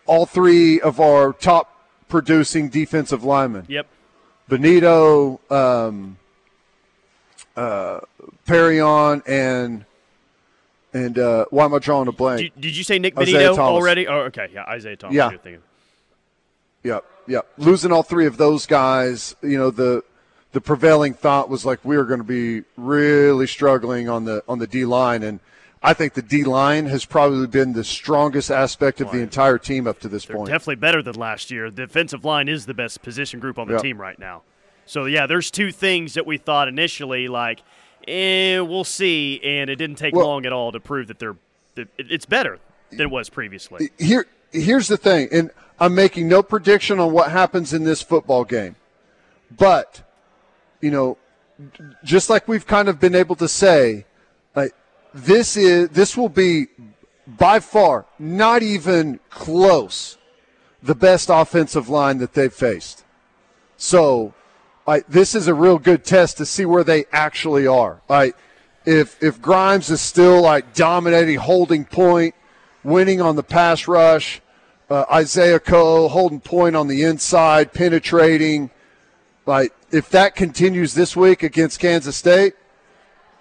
all 0.06 0.26
three 0.26 0.80
of 0.80 0.98
our 0.98 1.32
top 1.32 1.72
producing 2.08 2.68
defensive 2.68 3.22
linemen. 3.22 3.66
Yep. 3.68 3.86
Bonitto, 4.48 5.38
um, 5.50 6.16
uh, 7.56 8.00
Perrion, 8.46 9.22
and 9.26 9.84
and 10.92 11.18
uh, 11.18 11.44
why 11.50 11.64
am 11.64 11.74
I 11.74 11.78
drawing 11.78 12.08
a 12.08 12.12
blank? 12.12 12.40
Did, 12.40 12.60
did 12.60 12.76
you 12.76 12.84
say 12.84 12.98
Nick 12.98 13.16
Isaiah 13.18 13.50
Bonitto 13.50 13.56
Thomas. 13.56 13.60
already? 13.60 14.06
Oh, 14.06 14.20
okay. 14.20 14.48
Yeah, 14.52 14.64
Isaiah 14.64 14.96
Thomas. 14.96 15.14
Yeah. 15.14 15.30
you're. 15.44 15.58
Yep, 16.84 17.04
yep. 17.26 17.48
Losing 17.58 17.92
all 17.92 18.02
three 18.02 18.26
of 18.26 18.36
those 18.36 18.66
guys, 18.66 19.34
you 19.42 19.58
know, 19.58 19.70
the 19.70 20.02
the 20.52 20.60
prevailing 20.60 21.12
thought 21.12 21.48
was 21.50 21.66
like 21.66 21.84
we 21.84 21.96
were 21.96 22.04
going 22.04 22.20
to 22.20 22.24
be 22.24 22.64
really 22.76 23.46
struggling 23.46 24.08
on 24.08 24.24
the 24.24 24.42
on 24.48 24.58
the 24.58 24.66
D 24.66 24.84
line, 24.84 25.22
and 25.22 25.40
I 25.82 25.94
think 25.94 26.14
the 26.14 26.22
D 26.22 26.42
line 26.44 26.86
has 26.86 27.04
probably 27.04 27.46
been 27.46 27.72
the 27.72 27.84
strongest 27.84 28.50
aspect 28.50 29.00
of 29.00 29.10
the 29.12 29.18
entire 29.18 29.58
team 29.58 29.86
up 29.86 30.00
to 30.00 30.08
this 30.08 30.24
They're 30.24 30.36
point. 30.36 30.48
definitely 30.48 30.76
better 30.76 31.02
than 31.02 31.14
last 31.14 31.50
year. 31.50 31.70
The 31.70 31.86
defensive 31.86 32.24
line 32.24 32.48
is 32.48 32.66
the 32.66 32.74
best 32.74 33.00
position 33.02 33.38
group 33.38 33.58
on 33.58 33.68
the 33.68 33.74
Yep. 33.74 33.82
team 33.82 34.00
right 34.00 34.18
now. 34.18 34.42
So 34.86 35.04
yeah, 35.04 35.26
there's 35.26 35.50
two 35.50 35.70
things 35.70 36.14
that 36.14 36.26
we 36.26 36.36
thought 36.36 36.66
initially 36.66 37.28
like, 37.28 37.60
eh, 38.08 38.58
we'll 38.58 38.84
see, 38.84 39.40
and 39.44 39.70
it 39.70 39.76
didn't 39.76 39.96
take 39.98 40.14
Well- 40.16 40.26
long 40.26 40.46
at 40.46 40.52
all 40.52 40.72
to 40.72 40.80
prove 40.80 41.06
that 41.08 41.18
they're 41.18 41.36
that 41.76 41.86
it's 41.96 42.26
better 42.26 42.58
than 42.90 43.02
it 43.02 43.10
was 43.10 43.28
previously. 43.28 43.90
Here, 43.98 44.26
here's 44.50 44.88
the 44.88 44.96
thing, 44.96 45.28
and 45.30 45.50
I'm 45.78 45.94
making 45.94 46.26
no 46.26 46.42
prediction 46.42 46.98
on 46.98 47.12
what 47.12 47.30
happens 47.30 47.72
in 47.72 47.84
this 47.84 48.02
football 48.02 48.44
game, 48.44 48.74
but 49.56 50.02
you 50.80 50.90
know, 50.90 51.18
just 52.02 52.30
like 52.30 52.48
we've 52.48 52.66
kind 52.66 52.88
of 52.88 52.98
been 52.98 53.14
able 53.14 53.36
to 53.36 53.46
say, 53.46 54.06
this 55.14 55.56
is 55.56 55.88
this 55.90 56.16
will 56.16 56.28
be 56.28 56.66
by 57.26 57.60
far 57.60 58.06
not 58.18 58.62
even 58.62 59.20
close 59.30 60.16
the 60.82 60.94
best 60.94 61.28
offensive 61.30 61.88
line 61.88 62.18
that 62.18 62.34
they've 62.34 62.52
faced. 62.52 63.04
So, 63.76 64.34
like 64.86 65.06
this 65.08 65.34
is 65.34 65.48
a 65.48 65.54
real 65.54 65.78
good 65.78 66.04
test 66.04 66.38
to 66.38 66.46
see 66.46 66.64
where 66.64 66.84
they 66.84 67.04
actually 67.12 67.66
are. 67.66 68.00
Like 68.08 68.36
if 68.84 69.22
if 69.22 69.40
Grimes 69.42 69.90
is 69.90 70.00
still 70.00 70.40
like 70.40 70.74
dominating, 70.74 71.36
holding 71.36 71.84
point, 71.84 72.34
winning 72.84 73.20
on 73.20 73.36
the 73.36 73.42
pass 73.42 73.86
rush, 73.86 74.40
uh, 74.88 75.04
Isaiah 75.12 75.60
Coe 75.60 76.08
holding 76.08 76.40
point 76.40 76.74
on 76.74 76.88
the 76.88 77.02
inside, 77.02 77.72
penetrating. 77.72 78.70
Like 79.46 79.74
if 79.90 80.08
that 80.10 80.34
continues 80.34 80.94
this 80.94 81.16
week 81.16 81.42
against 81.42 81.80
Kansas 81.80 82.16
State, 82.16 82.54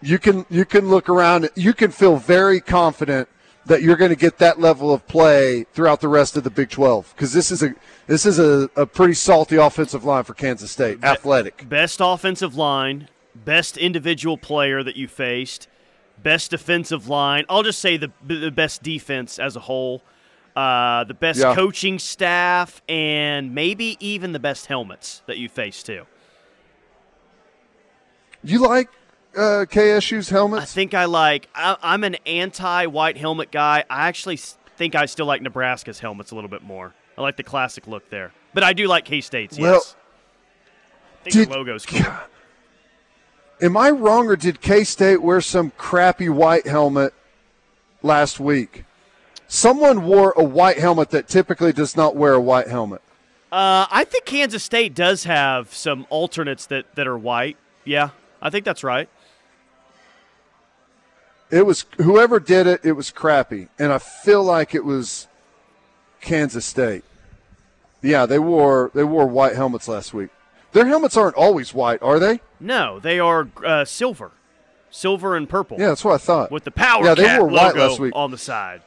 you 0.02 0.20
can 0.20 0.46
you 0.50 0.66
can 0.66 0.88
look 0.90 1.10
around. 1.10 1.50
You 1.56 1.74
can 1.74 1.92
feel 1.92 2.18
very 2.18 2.60
confident 2.62 3.28
that 3.66 3.82
you're 3.82 3.98
going 3.98 4.12
to 4.12 4.16
get 4.18 4.38
that 4.38 4.60
level 4.62 4.94
of 4.94 5.06
play 5.08 5.66
throughout 5.74 6.00
the 6.00 6.08
rest 6.08 6.38
of 6.38 6.44
the 6.46 6.50
Big 6.50 6.70
12 6.70 7.14
because 7.16 7.34
this 7.34 7.52
is 7.52 7.62
a 7.64 7.76
this 8.08 8.26
is 8.26 8.40
a, 8.40 8.70
a 8.76 8.86
pretty 8.86 9.14
salty 9.14 9.58
offensive 9.58 10.04
line 10.06 10.24
for 10.24 10.34
Kansas 10.34 10.72
State. 10.72 11.04
Athletic. 11.04 11.68
Best 11.68 12.00
offensive 12.02 12.56
line, 12.56 13.10
best 13.36 13.78
individual 13.78 14.38
player 14.38 14.84
that 14.84 14.96
you 14.96 15.08
faced, 15.08 15.68
best 16.22 16.52
defensive 16.52 17.10
line. 17.10 17.46
I'll 17.50 17.64
just 17.64 17.80
say 17.80 17.98
the 17.98 18.12
the 18.26 18.52
best 18.52 18.84
defense 18.84 19.38
as 19.40 19.56
a 19.58 19.62
whole, 19.62 20.02
uh, 20.56 21.04
the 21.04 21.14
best 21.14 21.40
Yeah. 21.40 21.54
coaching 21.54 22.00
staff, 22.00 22.82
and 22.88 23.54
maybe 23.54 23.98
even 24.00 24.32
the 24.32 24.40
best 24.40 24.68
helmets 24.68 25.24
that 25.26 25.38
you 25.38 25.50
faced 25.50 25.86
too. 25.88 26.06
You 28.44 28.60
like 28.60 28.90
uh, 29.38 29.66
KSU's 29.66 30.30
helmets? 30.30 30.64
I 30.64 30.66
think 30.66 30.94
I 30.94 31.06
like. 31.06 31.48
I, 31.54 31.78
I'm 31.82 32.04
an 32.04 32.16
anti-white 32.26 33.18
helmet 33.18 33.52
guy. 33.52 33.84
I 33.90 34.08
actually 34.08 34.38
think 34.38 34.96
I 34.96 35.06
still 35.06 35.26
like 35.26 35.42
Nebraska's 35.42 36.00
helmets 36.00 36.32
a 36.32 36.36
little 36.36 36.50
bit 36.50 36.64
more. 36.64 36.94
I 37.18 37.22
like 37.22 37.38
the 37.38 37.44
classic 37.44 37.88
look 37.88 38.10
there, 38.10 38.32
but 38.54 38.64
I 38.64 38.74
do 38.74 38.88
like 38.88 39.06
K 39.06 39.22
State's. 39.22 39.58
Well, 39.58 39.74
yes, 39.74 39.96
I 41.22 41.24
think 41.24 41.34
did- 41.34 41.50
the 41.50 41.54
logo's 41.58 41.86
cool. 41.88 42.06
Am 43.60 43.76
I 43.76 43.90
wrong, 43.90 44.28
or 44.28 44.36
did 44.36 44.62
K 44.62 44.84
State 44.84 45.22
wear 45.22 45.42
some 45.42 45.72
crappy 45.78 46.30
white 46.30 46.68
helmet 46.68 47.14
last 48.04 48.40
week? 48.40 48.84
Someone 49.48 50.04
wore 50.04 50.34
a 50.38 50.44
white 50.44 50.78
helmet 50.78 51.10
that 51.12 51.28
typically 51.28 51.74
does 51.74 51.96
not 51.96 52.16
wear 52.16 52.34
a 52.34 52.42
white 52.42 52.68
helmet. 52.68 53.02
Uh, 53.52 53.88
I 53.90 54.04
think 54.04 54.26
Kansas 54.26 54.64
State 54.64 54.94
does 54.94 55.24
have 55.24 55.74
some 55.74 56.06
alternates 56.10 56.66
that, 56.68 56.94
that 56.96 57.08
are 57.08 57.18
white. 57.18 57.58
Yeah, 57.86 58.10
I 58.42 58.50
think 58.50 58.66
that's 58.66 58.84
right. 58.84 59.10
It 61.50 61.66
was 61.66 61.86
whoever 61.98 62.40
did 62.40 62.68
it. 62.68 62.82
It 62.84 62.92
was 62.94 63.10
crappy, 63.12 63.70
and 63.80 63.92
I 63.94 64.00
feel 64.00 64.44
like 64.44 64.76
it 64.76 64.84
was 64.84 65.28
Kansas 66.22 66.66
State. 66.66 67.04
Yeah, 68.02 68.26
they 68.26 68.40
wore 68.40 68.92
they 68.94 69.04
wore 69.04 69.26
white 69.28 69.56
helmets 69.56 69.88
last 69.88 70.14
week. 70.14 70.30
Their 70.74 70.86
helmets 70.86 71.16
aren't 71.16 71.36
always 71.36 71.74
white, 71.74 72.02
are 72.02 72.20
they? 72.20 72.42
No, 72.60 73.00
they 73.00 73.20
are 73.20 73.48
uh, 73.66 73.86
silver, 73.86 74.32
silver 74.92 75.36
and 75.36 75.48
purple. 75.48 75.80
Yeah, 75.80 75.88
that's 75.90 76.04
what 76.04 76.14
I 76.16 76.18
thought. 76.18 76.52
with 76.52 76.66
the 76.66 76.72
Power 76.72 77.06
Yeah, 77.06 77.16
they 77.16 77.40
were 77.40 77.48
white 77.48 77.76
last 77.76 78.00
week. 78.00 78.14
on 78.16 78.32
the 78.32 78.38
side. 78.38 78.82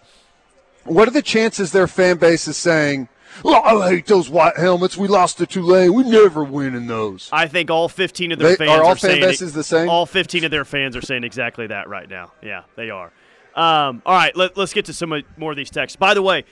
What 0.85 1.09
are 1.09 1.13
the 1.13 1.23
chances 1.23 1.73
their 1.73 1.87
fan 1.89 2.19
base 2.19 2.47
is 2.47 2.57
saying, 2.57 3.09
"Oh, 3.09 3.20
I 3.47 3.89
hate 3.91 4.07
those 4.07 4.29
white 4.29 4.57
helmets. 4.57 4.97
We 4.97 5.09
lost 5.09 5.39
to 5.39 5.47
Tulane. 5.47 5.95
We 5.95 6.05
never 6.05 6.45
win 6.45 6.75
in 6.75 6.87
those." 6.87 7.29
I 7.33 7.47
think 7.47 7.71
all 7.71 7.89
15 7.89 8.33
of 8.33 8.39
their 8.39 8.51
They- 8.51 8.57
fans 8.57 8.71
are 8.71 8.85
all 8.85 8.97
saying 8.97 9.21
fan 9.21 9.31
bases 9.31 9.53
the 9.55 9.65
same? 9.65 9.89
All 9.89 10.07
15 10.07 10.45
of 10.45 10.51
their 10.51 10.65
fans 10.65 10.97
are 10.97 11.03
saying 11.03 11.25
exactly 11.25 11.67
that 11.69 11.89
right 11.89 12.09
now. 12.09 12.33
Yeah, 12.43 12.63
they 12.77 12.91
are. 12.91 13.13
Um, 13.57 14.03
all 14.07 14.15
right, 14.15 14.35
let, 14.37 14.57
us 14.57 14.73
get 14.73 14.85
to 14.87 14.93
some 14.93 15.23
more 15.37 15.51
of 15.51 15.57
these 15.57 15.71
texts. 15.71 15.97
By 15.97 16.15
the 16.15 16.23
way, 16.23 16.45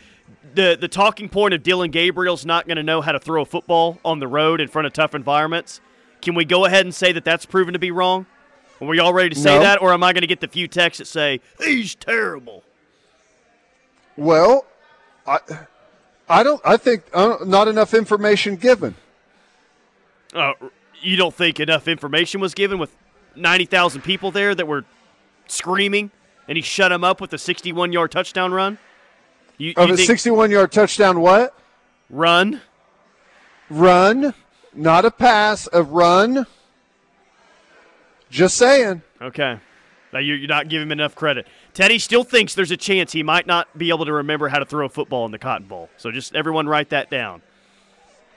the 0.54 0.76
the 0.80 0.88
talking 0.88 1.28
point 1.28 1.54
of 1.54 1.62
Dillon 1.62 1.90
Gabriel's 1.90 2.44
not 2.44 2.66
going 2.66 2.76
to 2.76 2.82
know 2.82 3.00
how 3.00 3.12
to 3.12 3.20
throw 3.20 3.42
a 3.42 3.46
football 3.46 3.98
on 4.04 4.18
the 4.18 4.26
road 4.26 4.60
in 4.60 4.68
front 4.68 4.86
of 4.86 4.92
tough 4.92 5.14
environments. 5.14 5.80
Can 6.20 6.34
we 6.34 6.44
go 6.44 6.64
ahead 6.64 6.84
and 6.84 6.94
say 6.94 7.12
that 7.12 7.24
that's 7.24 7.46
proven 7.46 7.72
to 7.74 7.78
be 7.78 7.90
wrong? 7.92 8.26
Are 8.80 8.86
we 8.88 8.98
all 8.98 9.12
ready 9.12 9.30
to 9.30 9.36
say 9.36 9.54
No. 9.54 9.60
that, 9.60 9.80
or 9.80 9.92
am 9.92 10.02
I 10.02 10.12
going 10.12 10.22
to 10.22 10.26
get 10.26 10.40
the 10.40 10.48
few 10.48 10.66
texts 10.68 10.98
that 10.98 11.06
say 11.06 11.40
he's 11.62 11.94
terrible? 11.94 12.64
Well, 14.16 14.66
I, 15.26 15.38
I 16.28 16.42
don't. 16.42 16.60
I 16.64 16.76
think 16.76 17.04
uh, 17.12 17.38
not 17.44 17.68
enough 17.68 17.94
information 17.94 18.56
given. 18.56 18.94
Uh, 20.34 20.52
you 21.00 21.16
don't 21.16 21.34
think 21.34 21.58
enough 21.60 21.88
information 21.88 22.40
was 22.40 22.54
given 22.54 22.78
with 22.78 22.94
90,000 23.34 24.02
people 24.02 24.30
there 24.30 24.54
that 24.54 24.66
were 24.66 24.84
screaming 25.46 26.10
and 26.46 26.56
he 26.56 26.62
shut 26.62 26.90
them 26.90 27.04
up 27.04 27.20
with 27.20 27.32
a 27.32 27.38
61 27.38 27.92
yard 27.92 28.10
touchdown 28.10 28.52
run? 28.52 28.78
You, 29.56 29.72
Of 29.76 29.88
you 29.88 29.94
a 29.94 29.98
61 29.98 30.50
yard 30.50 30.72
touchdown, 30.72 31.20
what? 31.20 31.54
run? 32.10 32.60
Run, 33.70 34.32
not 34.74 35.04
a 35.04 35.10
pass, 35.10 35.68
a 35.72 35.82
run. 35.82 36.46
Just 38.30 38.56
saying. 38.56 39.02
Okay. 39.20 39.58
Now 40.12 40.18
you're 40.20 40.46
not 40.46 40.68
giving 40.68 40.88
him 40.88 40.92
enough 40.92 41.14
credit. 41.14 41.46
Teddy 41.78 42.00
still 42.00 42.24
thinks 42.24 42.56
there's 42.56 42.72
a 42.72 42.76
chance 42.76 43.12
he 43.12 43.22
might 43.22 43.46
not 43.46 43.78
be 43.78 43.90
able 43.90 44.04
to 44.04 44.12
remember 44.12 44.48
how 44.48 44.58
to 44.58 44.64
throw 44.64 44.84
a 44.84 44.88
football 44.88 45.24
in 45.26 45.30
the 45.30 45.38
Cotton 45.38 45.68
Bowl. 45.68 45.88
So 45.96 46.10
just 46.10 46.34
everyone 46.34 46.68
write 46.68 46.88
that 46.88 47.08
down. 47.08 47.40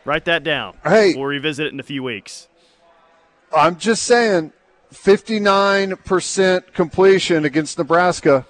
Write 0.06 0.26
that 0.26 0.44
down. 0.44 0.78
Hey. 0.84 1.16
We'll 1.16 1.26
revisit 1.26 1.66
it 1.66 1.74
in 1.74 1.80
a 1.80 1.84
few 1.84 2.04
weeks. 2.04 2.48
I'm 3.52 3.78
just 3.78 4.04
saying 4.04 4.54
59% 4.94 6.74
completion 6.74 7.44
against 7.44 7.80
Nebraska. 7.80 8.46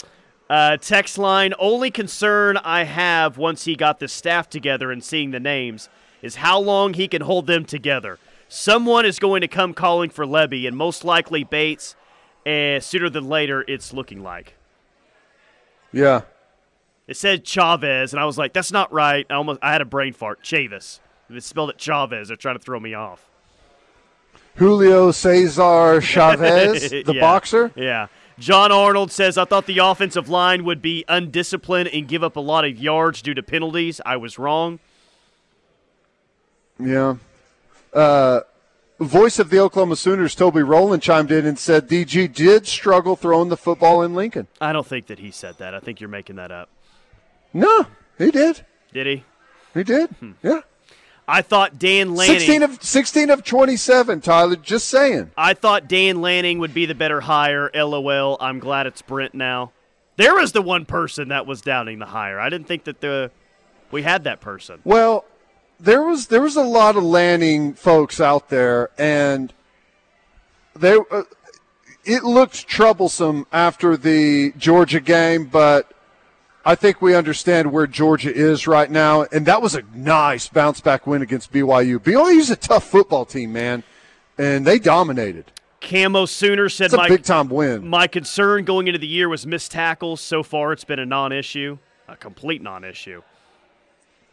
Uh, 0.50 0.76
text 0.76 1.18
line 1.18 1.54
only 1.58 1.90
concern 1.90 2.58
I 2.58 2.84
have 2.84 3.38
once 3.38 3.64
he 3.64 3.78
got 3.78 4.02
the 4.02 4.10
staff 4.10 4.50
together 4.50 4.92
and 4.92 5.02
seeing 5.02 5.32
the 5.32 5.40
names 5.40 5.88
is 6.22 6.36
how 6.36 6.60
long 6.60 6.96
he 6.96 7.08
can 7.08 7.22
hold 7.22 7.48
them 7.48 7.64
together. 7.64 8.20
Someone 8.50 9.06
is 9.06 9.20
going 9.20 9.40
to 9.40 9.48
come 9.48 9.74
calling 9.74 10.10
for 10.10 10.26
Lebby, 10.26 10.68
and 10.68 10.76
most 10.76 11.06
likely 11.06 11.46
Bates. 11.46 11.96
And 12.46 12.84
sooner 12.84 13.10
than 13.10 13.30
later, 13.30 13.64
it's 13.70 13.94
looking 13.94 14.22
like. 14.22 14.58
Yeah. 15.92 16.22
It 17.08 17.18
said 17.18 17.44
Chavez, 17.44 18.14
and 18.14 18.22
I 18.22 18.26
was 18.26 18.38
like, 18.38 18.54
"That's 18.54 18.72
not 18.72 18.92
right." 18.94 19.26
I 19.30 19.34
almost 19.34 19.60
I 19.62 19.72
had 19.72 19.82
a 19.82 19.86
brain 19.86 20.14
fart. 20.14 20.44
Chavis. 20.44 21.00
They 21.30 21.40
spelled 21.40 21.70
it 21.70 21.78
Chavez. 21.78 22.28
They're 22.30 22.38
trying 22.38 22.56
to 22.58 22.64
throw 22.64 22.80
me 22.80 22.94
off. 22.94 23.28
Julio 24.56 25.12
Cesar 25.12 26.02
Chavez, 26.02 26.90
the 26.90 27.04
Yeah. 27.16 27.22
boxer. 27.22 27.72
Yeah. 27.76 28.08
John 28.40 28.72
Arnold 28.72 29.12
says, 29.12 29.38
I 29.38 29.46
thought 29.46 29.66
the 29.68 29.78
offensive 29.78 30.28
line 30.28 30.64
would 30.66 30.82
be 30.82 31.06
undisciplined 31.08 31.90
and 31.90 32.08
give 32.08 32.24
up 32.24 32.36
a 32.36 32.40
lot 32.40 32.66
of 32.66 32.78
yards 32.78 33.22
due 33.22 33.34
to 33.36 33.44
penalties. 33.44 34.02
I 34.06 34.18
was 34.18 34.40
wrong. 34.40 34.80
Yeah. 36.80 37.16
Uh, 37.94 38.42
voice 39.06 39.40
of 39.40 39.50
the 39.50 39.60
Oklahoma 39.60 39.96
Sooners, 39.96 40.36
Toby 40.36 40.62
Rowland, 40.62 41.02
chimed 41.02 41.32
in 41.32 41.46
and 41.46 41.58
said 41.58 41.88
DG 41.88 42.34
did 42.34 42.68
struggle 42.68 43.16
throwing 43.16 43.50
the 43.50 43.58
football 43.58 44.02
in 44.04 44.14
Lincoln. 44.14 44.48
I 44.60 44.74
don't 44.74 44.86
think 44.86 45.08
that 45.08 45.20
he 45.20 45.32
said 45.32 45.58
that. 45.58 45.74
I 45.74 45.80
think 45.80 46.00
you're 46.00 46.10
making 46.10 46.36
that 46.38 46.52
up. 46.52 46.70
No, 47.54 47.88
he 48.18 48.32
did. 48.32 48.66
Did 48.94 49.08
he? 49.08 49.24
He 49.74 49.84
did. 49.84 50.10
Hmm. 50.12 50.32
Yeah. 50.44 50.62
I 51.28 51.42
thought 51.42 51.80
Dan 51.80 52.16
Lanning. 52.16 52.40
16 52.40 52.64
of 52.64 52.84
16 52.84 53.30
of 53.30 53.44
27, 53.44 54.22
Tyler. 54.22 54.56
Just 54.58 54.90
saying. 54.90 55.32
I 55.38 55.54
thought 55.54 55.88
Dan 55.88 56.22
Lanning 56.22 56.60
would 56.60 56.74
be 56.74 56.86
the 56.86 56.96
better 56.96 57.22
hire. 57.22 57.70
LOL. 57.74 58.38
I'm 58.40 58.60
glad 58.60 58.88
it's 58.88 59.02
Brent 59.02 59.34
now. 59.34 59.72
There 60.18 60.36
was 60.36 60.52
the 60.52 60.62
one 60.62 60.86
person 60.86 61.30
that 61.30 61.46
was 61.48 61.62
doubting 61.62 62.00
the 62.00 62.06
hire. 62.06 62.40
I 62.40 62.50
didn't 62.50 62.68
think 62.68 62.84
that 62.84 63.00
the 63.02 63.32
we 63.92 64.02
had 64.02 64.26
that 64.26 64.42
person. 64.42 64.80
Well, 64.84 65.26
there 65.82 66.04
was 66.04 66.28
there 66.28 66.42
was 66.42 66.56
a 66.56 66.64
lot 66.64 66.96
of 66.96 67.04
Lanning 67.04 67.74
folks 67.74 68.22
out 68.22 68.50
there, 68.50 68.90
and 68.98 69.54
they 70.76 70.94
uh, 70.94 71.24
it 72.06 72.24
looked 72.24 72.68
troublesome 72.68 73.48
after 73.52 73.98
the 73.98 74.54
Georgia 74.58 75.00
game, 75.00 75.46
but 75.46 75.92
I 76.64 76.76
think 76.76 77.02
we 77.02 77.16
understand 77.16 77.72
where 77.72 77.88
Georgia 77.88 78.34
is 78.34 78.68
right 78.68 78.90
now, 78.90 79.24
and 79.32 79.46
that 79.48 79.62
was 79.62 79.76
a 79.76 79.84
nice 79.96 80.48
bounce 80.48 80.80
back 80.80 81.08
win 81.08 81.22
against 81.22 81.52
BYU. 81.52 82.00
BYU's 82.00 82.52
a 82.52 82.56
tough 82.56 82.84
football 82.84 83.26
team, 83.26 83.52
man, 83.52 83.84
and 84.38 84.66
they 84.66 84.78
dominated. 84.78 85.46
Camo 85.82 86.26
Sooner 86.26 86.70
said 86.70 86.86
It's 86.86 86.94
a 86.94 86.98
my, 86.98 87.08
big 87.10 87.24
time 87.24 87.50
win. 87.50 87.88
my 87.88 88.06
concern 88.06 88.66
going 88.66 88.88
into 88.88 89.00
the 89.00 89.08
year 89.08 89.28
was 89.28 89.48
missed 89.48 89.72
tackles. 89.72 90.22
So 90.22 90.44
far, 90.44 90.72
it's 90.74 90.84
been 90.84 91.00
a 91.00 91.06
non 91.08 91.32
issue, 91.32 91.80
a 92.08 92.16
complete 92.16 92.62
non 92.62 92.84
issue. 92.84 93.24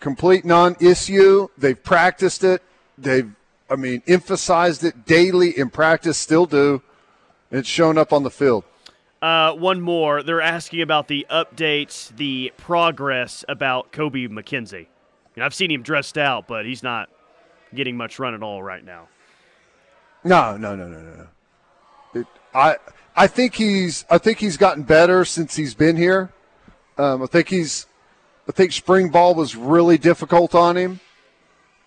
Complete 0.01 0.45
non-issue. 0.45 1.49
They've 1.59 1.83
practiced 1.83 2.45
it. 2.45 2.63
They've, 2.97 3.31
I 3.69 3.77
mean, 3.77 4.03
emphasized 4.07 4.85
it 4.85 5.05
daily 5.05 5.59
in 5.59 5.71
practice. 5.71 6.19
Still 6.19 6.47
do. 6.47 6.83
It's 7.51 7.69
shown 7.69 7.99
up 7.99 8.13
on 8.13 8.23
the 8.23 8.31
field. 8.31 8.65
Uh, 9.21 9.53
one 9.53 9.81
more. 9.81 10.23
They're 10.23 10.41
asking 10.41 10.83
about 10.83 11.09
the 11.09 11.27
updates, 11.31 12.15
the 12.17 12.53
progress 12.57 13.45
about 13.49 13.93
Kobie 13.93 14.29
McKinzie. 14.29 14.87
And 15.35 15.45
I've 15.45 15.55
seen 15.55 15.71
him 15.71 15.83
dressed 15.83 16.17
out, 16.17 16.47
but 16.47 16.67
he's 16.67 16.83
not 16.83 17.09
getting 17.75 17.97
much 17.97 18.19
run 18.19 18.35
at 18.35 18.43
all 18.43 18.63
right 18.63 18.85
now. 18.85 19.09
No, 20.23 20.57
no, 20.57 20.77
no, 20.77 20.89
no, 20.89 21.01
no, 21.01 21.15
no. 21.17 22.21
It, 22.21 22.27
I 22.55 22.77
I 23.17 23.27
think 23.27 23.55
he's 23.55 24.05
I 24.11 24.19
think 24.19 24.39
he's 24.39 24.57
gotten 24.57 24.85
better 24.85 25.25
since 25.25 25.57
he's 25.57 25.75
been 25.75 25.97
here. 25.97 26.31
Um, 26.97 27.23
I 27.23 27.27
think 27.27 27.49
he's 27.49 27.87
I 28.49 28.53
think 28.53 28.73
spring 28.73 29.11
ball 29.11 29.35
was 29.35 29.55
really 29.55 29.99
difficult 29.99 30.55
on 30.55 30.77
him. 30.77 31.01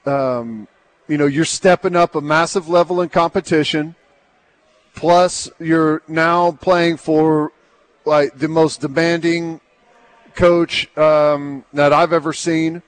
Um, 0.06 0.68
you 1.08 1.18
know, 1.18 1.26
you're 1.26 1.44
stepping 1.44 1.96
up 1.96 2.16
a 2.16 2.22
massive 2.22 2.70
level 2.70 3.02
in 3.02 3.10
competition. 3.10 3.96
Plus, 4.94 5.50
you're 5.60 6.04
now 6.08 6.52
playing 6.52 6.98
for 6.98 7.52
like 8.06 8.38
the 8.38 8.48
most 8.48 8.82
demanding 8.82 9.60
coach 10.36 10.96
um, 10.98 11.66
that 11.74 11.94
I've 11.94 12.14
ever 12.14 12.34
seen. 12.34 12.84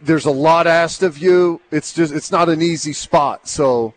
There's 0.00 0.24
a 0.24 0.30
lot 0.30 0.66
asked 0.66 1.02
of 1.02 1.18
you. 1.18 1.60
It's 1.70 1.92
just 1.92 2.12
it's 2.12 2.30
not 2.30 2.48
an 2.48 2.62
easy 2.62 2.92
spot. 2.92 3.48
So 3.48 3.94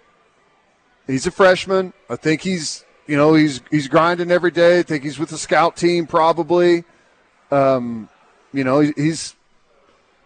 he's 1.07 1.27
a 1.27 1.31
freshman. 1.31 1.93
I 2.09 2.15
think 2.15 2.41
he's 2.41 2.85
you 3.05 3.17
know 3.17 3.33
he's 3.33 3.61
he's 3.69 3.87
grinding 3.87 4.31
every 4.31 4.51
day. 4.51 4.79
I 4.79 4.83
think 4.83 5.03
he's 5.03 5.19
with 5.19 5.29
the 5.29 5.37
scout 5.37 5.75
team 5.75 6.07
probably. 6.07 6.85
Um, 7.51 8.09
you 8.55 8.63
know 8.63 8.79
he's. 8.79 9.35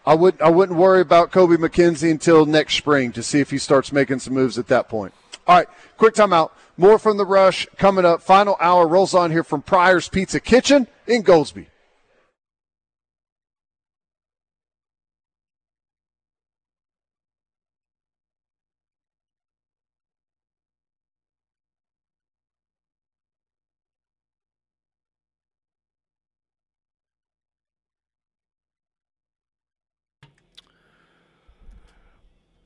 I 0.06 0.16
would 0.16 0.42
I 0.42 0.50
wouldn't 0.50 0.78
worry 0.78 1.02
about 1.02 1.32
Kobie 1.32 1.58
McKinzie 1.58 2.10
until 2.10 2.46
next 2.46 2.76
spring 2.76 3.12
to 3.12 3.22
see 3.22 3.40
if 3.40 3.52
he 3.52 3.58
starts 3.58 3.92
making 3.92 4.20
some 4.20 4.34
moves 4.34 4.58
at 4.58 4.68
that 4.68 4.90
point. 4.90 5.14
All 5.48 5.58
right, 5.58 5.68
quick 5.98 6.14
timeout. 6.14 6.52
More 6.78 6.98
from 6.98 7.18
the 7.18 7.26
rush 7.26 7.68
coming 7.78 8.06
up. 8.06 8.22
Final 8.22 8.56
hour 8.60 8.88
rolls 8.88 9.14
on 9.14 9.32
here 9.32 9.44
from 9.44 9.62
Pryor's 9.62 10.08
Pizza 10.08 10.40
Kitchen 10.40 10.88
in 11.08 11.24
Goldsby. 11.24 11.66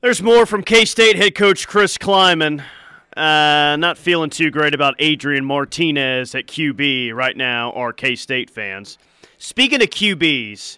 There's 0.04 0.22
more 0.22 0.44
from 0.44 0.62
K 0.62 0.84
State 0.84 1.16
head 1.16 1.34
coach 1.34 1.66
Chris 1.66 1.96
Klieman. 1.96 2.62
Uh, 3.16 3.76
not 3.76 3.96
feeling 3.96 4.28
too 4.28 4.50
great 4.50 4.74
about 4.74 4.94
Adrian 4.98 5.46
Martinez 5.46 6.34
at 6.34 6.46
QB 6.46 7.14
right 7.14 7.34
now, 7.34 7.72
our 7.72 7.90
K 7.90 8.14
State 8.14 8.50
fans. 8.50 8.98
Speaking 9.38 9.80
of 9.80 9.88
QBs, 9.88 10.76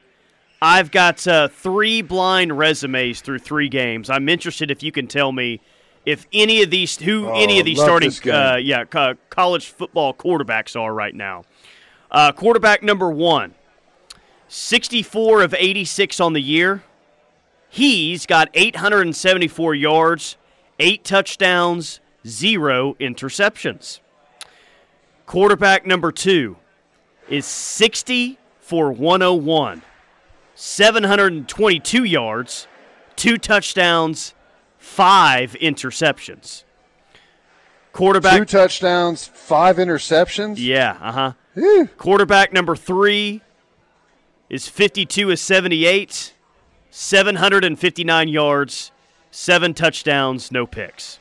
I've 0.62 0.92
got 0.92 1.26
uh, 1.26 1.48
three 1.48 2.02
blind 2.02 2.56
resumes 2.56 3.20
through 3.20 3.40
three 3.40 3.68
games. 3.68 4.10
I'm 4.10 4.28
interested 4.28 4.70
if 4.70 4.84
you 4.84 4.92
can 4.92 5.08
tell 5.08 5.32
me 5.32 5.60
if 6.04 6.28
any 6.32 6.62
of 6.62 6.70
these 6.70 6.96
who 6.96 7.26
Oh, 7.28 7.34
any 7.34 7.58
of 7.58 7.64
these 7.64 7.80
starting 7.80 8.12
uh, 8.32 8.60
yeah 8.62 8.84
co- 8.84 9.16
college 9.28 9.66
football 9.70 10.14
quarterbacks 10.14 10.80
are 10.80 10.94
right 10.94 11.16
now. 11.16 11.42
Uh, 12.12 12.30
quarterback 12.30 12.80
number 12.80 13.10
one, 13.10 13.56
64 14.46 15.42
of 15.42 15.52
86 15.52 16.20
on 16.20 16.32
the 16.32 16.40
year. 16.40 16.84
He's 17.68 18.26
got 18.26 18.48
874 18.54 19.74
yards, 19.74 20.36
eight 20.78 21.04
touchdowns, 21.04 22.00
zero 22.26 22.94
interceptions. 23.00 24.00
Quarterback 25.26 25.84
number 25.86 26.12
two 26.12 26.56
is 27.28 27.44
60 27.44 28.38
for 28.60 28.92
101, 28.92 29.82
722 30.54 32.04
yards, 32.04 32.68
two 33.16 33.36
touchdowns, 33.38 34.34
five 34.78 35.56
interceptions. 35.60 36.62
Quarterback 37.92 38.38
Two 38.38 38.44
touchdowns, 38.44 39.26
five 39.26 39.76
interceptions. 39.76 40.56
yeah, 40.58 40.96
uh 41.00 41.32
huh. 41.56 41.86
Quarterback 41.96 42.52
number 42.52 42.76
three 42.76 43.40
is 44.50 44.68
52 44.68 45.30
of 45.30 45.38
78, 45.38 46.34
759 46.98 48.26
yards, 48.28 48.90
seven 49.30 49.74
touchdowns, 49.74 50.50
no 50.50 50.66
picks. 50.66 51.18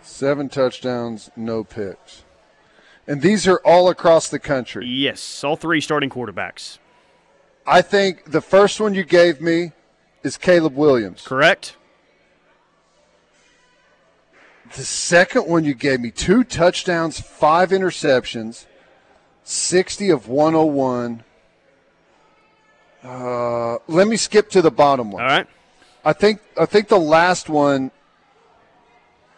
Seven 0.00 0.48
touchdowns, 0.48 1.28
no 1.34 1.64
picks. 1.64 2.22
And 3.08 3.20
these 3.20 3.48
are 3.48 3.60
all 3.64 3.88
across 3.88 4.28
the 4.28 4.38
country. 4.38 4.86
Yes, 4.86 5.42
all 5.42 5.56
three 5.56 5.80
starting 5.80 6.08
quarterbacks. 6.08 6.78
I 7.66 7.82
think 7.82 8.30
the 8.30 8.40
first 8.40 8.78
one 8.78 8.94
you 8.94 9.02
gave 9.02 9.40
me 9.40 9.72
is 10.22 10.36
Caleb 10.36 10.76
Williams. 10.76 11.22
Correct? 11.26 11.76
The 14.76 14.84
second 14.84 15.48
one 15.48 15.64
you 15.64 15.74
gave 15.74 15.98
me, 15.98 16.12
two 16.12 16.44
touchdowns, 16.44 17.18
five 17.18 17.70
interceptions, 17.70 18.66
60 19.42 20.10
of 20.10 20.28
101. 20.28 21.24
Uh, 23.04 23.78
let 23.86 24.08
me 24.08 24.16
skip 24.16 24.50
to 24.50 24.62
the 24.62 24.70
bottom 24.70 25.10
one. 25.10 25.22
All 25.22 25.28
right. 25.28 25.46
I 26.04 26.12
think 26.12 26.40
I 26.58 26.66
think 26.66 26.88
the 26.88 26.98
last 26.98 27.48
one 27.48 27.90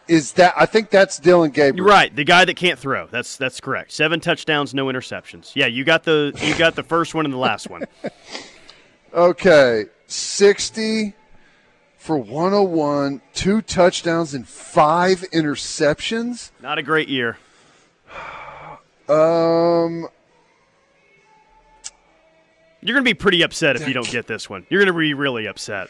is 0.08 0.32
that 0.32 0.54
I 0.56 0.66
think 0.66 0.90
that's 0.90 1.18
Dillon 1.18 1.52
You're 1.54 1.66
Gabriel. 1.72 1.86
right. 1.86 2.14
The 2.14 2.24
guy 2.24 2.44
that 2.44 2.56
can't 2.56 2.78
throw. 2.78 3.06
That's 3.06 3.36
that's 3.36 3.60
correct. 3.60 3.92
Seven 3.92 4.20
touchdowns, 4.20 4.74
no 4.74 4.86
interceptions. 4.86 5.52
Yeah, 5.54 5.66
you 5.66 5.84
got 5.84 6.04
the 6.04 6.32
you 6.42 6.56
got 6.56 6.74
the 6.74 6.82
first 6.82 7.14
one 7.14 7.24
and 7.26 7.32
the 7.34 7.38
last 7.38 7.68
one. 7.70 7.84
Okay, 9.12 9.86
60 10.06 11.14
for 11.98 12.16
101, 12.16 13.20
two 13.34 13.60
touchdowns 13.60 14.34
and 14.34 14.46
five 14.46 15.22
interceptions. 15.32 16.52
Not 16.62 16.78
a 16.78 16.82
great 16.84 17.08
year. 17.08 17.36
Um, 19.08 20.06
You're 22.82 22.94
going 22.94 23.04
to 23.04 23.10
be 23.10 23.14
pretty 23.14 23.42
upset 23.42 23.76
if 23.76 23.86
you 23.86 23.92
don't 23.94 24.08
get 24.10 24.26
this 24.26 24.48
one. 24.48 24.66
You're 24.70 24.80
going 24.84 24.92
to 24.94 24.98
be 24.98 25.12
really 25.14 25.46
upset. 25.46 25.88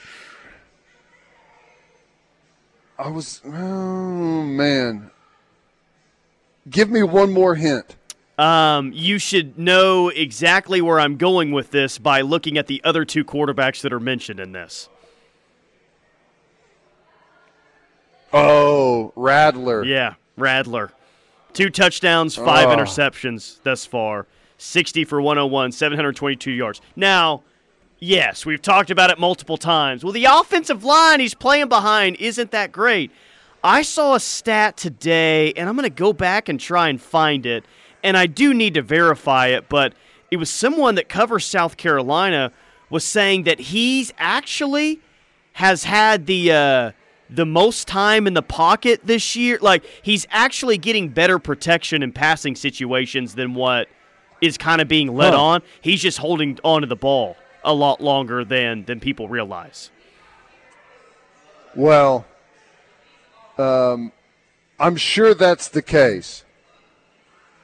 I 2.98 3.08
was 3.08 3.40
oh 3.46 4.42
man. 4.44 5.10
Give 6.68 6.90
me 6.90 7.02
one 7.02 7.32
more 7.32 7.54
hint. 7.54 7.96
Um, 8.38 8.92
you 8.94 9.18
should 9.18 9.58
know 9.58 10.08
exactly 10.08 10.80
where 10.80 10.98
I'm 11.00 11.16
going 11.16 11.52
with 11.52 11.70
this 11.70 11.98
by 11.98 12.20
looking 12.22 12.58
at 12.58 12.66
the 12.66 12.80
other 12.84 13.04
two 13.04 13.24
quarterbacks 13.24 13.80
that 13.82 13.92
are 13.92 14.00
mentioned 14.00 14.40
in 14.40 14.52
this. 14.52 14.88
Oh, 18.32 19.12
Rattler. 19.16 19.84
Yeah, 19.84 20.14
Rattler. 20.36 20.92
Two 21.52 21.68
touchdowns, 21.70 22.36
five 22.36 22.68
Oh. 22.68 22.76
interceptions 22.76 23.58
thus 23.62 23.84
far. 23.84 24.26
60 24.60 25.04
for 25.04 25.20
101, 25.20 25.72
722 25.72 26.50
yards. 26.50 26.80
Now, 26.94 27.42
yes, 27.98 28.44
we've 28.44 28.60
talked 28.60 28.90
about 28.90 29.10
it 29.10 29.18
multiple 29.18 29.56
times. 29.56 30.04
Well, 30.04 30.12
the 30.12 30.26
offensive 30.26 30.84
line 30.84 31.20
he's 31.20 31.34
playing 31.34 31.68
behind 31.68 32.16
isn't 32.16 32.50
that 32.50 32.70
great. 32.70 33.10
I 33.64 33.82
saw 33.82 34.14
a 34.14 34.20
stat 34.20 34.76
today, 34.76 35.52
and 35.54 35.68
I'm 35.68 35.76
going 35.76 35.88
to 35.88 35.94
go 35.94 36.12
back 36.12 36.48
and 36.48 36.60
try 36.60 36.88
and 36.88 37.00
find 37.00 37.46
it, 37.46 37.64
and 38.02 38.16
I 38.16 38.26
do 38.26 38.52
need 38.54 38.74
to 38.74 38.82
verify 38.82 39.48
it, 39.48 39.68
but 39.68 39.94
it 40.30 40.36
was 40.36 40.50
someone 40.50 40.94
that 40.94 41.08
covers 41.08 41.44
South 41.44 41.76
Carolina 41.76 42.52
was 42.90 43.04
saying 43.04 43.44
that 43.44 43.60
he's 43.60 44.12
actually 44.18 45.00
has 45.54 45.84
had 45.84 46.26
the 46.26 46.52
uh, 46.52 46.92
the 47.28 47.46
most 47.46 47.86
time 47.88 48.26
in 48.26 48.34
the 48.34 48.42
pocket 48.42 49.00
this 49.04 49.36
year. 49.36 49.58
Like 49.60 49.84
he's 50.02 50.26
actually 50.30 50.78
getting 50.78 51.08
better 51.08 51.38
protection 51.38 52.02
in 52.02 52.12
passing 52.12 52.54
situations 52.54 53.34
than 53.34 53.54
what 53.54 53.88
is 54.40 54.56
kind 54.56 54.80
of 54.80 54.88
being 54.88 55.14
led 55.14 55.34
huh. 55.34 55.42
on. 55.42 55.62
He's 55.80 56.02
just 56.02 56.18
holding 56.18 56.58
onto 56.64 56.86
the 56.86 56.96
ball 56.96 57.36
a 57.62 57.74
lot 57.74 58.00
longer 58.00 58.44
than 58.44 58.84
than 58.84 59.00
people 59.00 59.28
realize. 59.28 59.90
Well, 61.74 62.26
um, 63.58 64.12
I'm 64.78 64.96
sure 64.96 65.34
that's 65.34 65.68
the 65.68 65.82
case, 65.82 66.44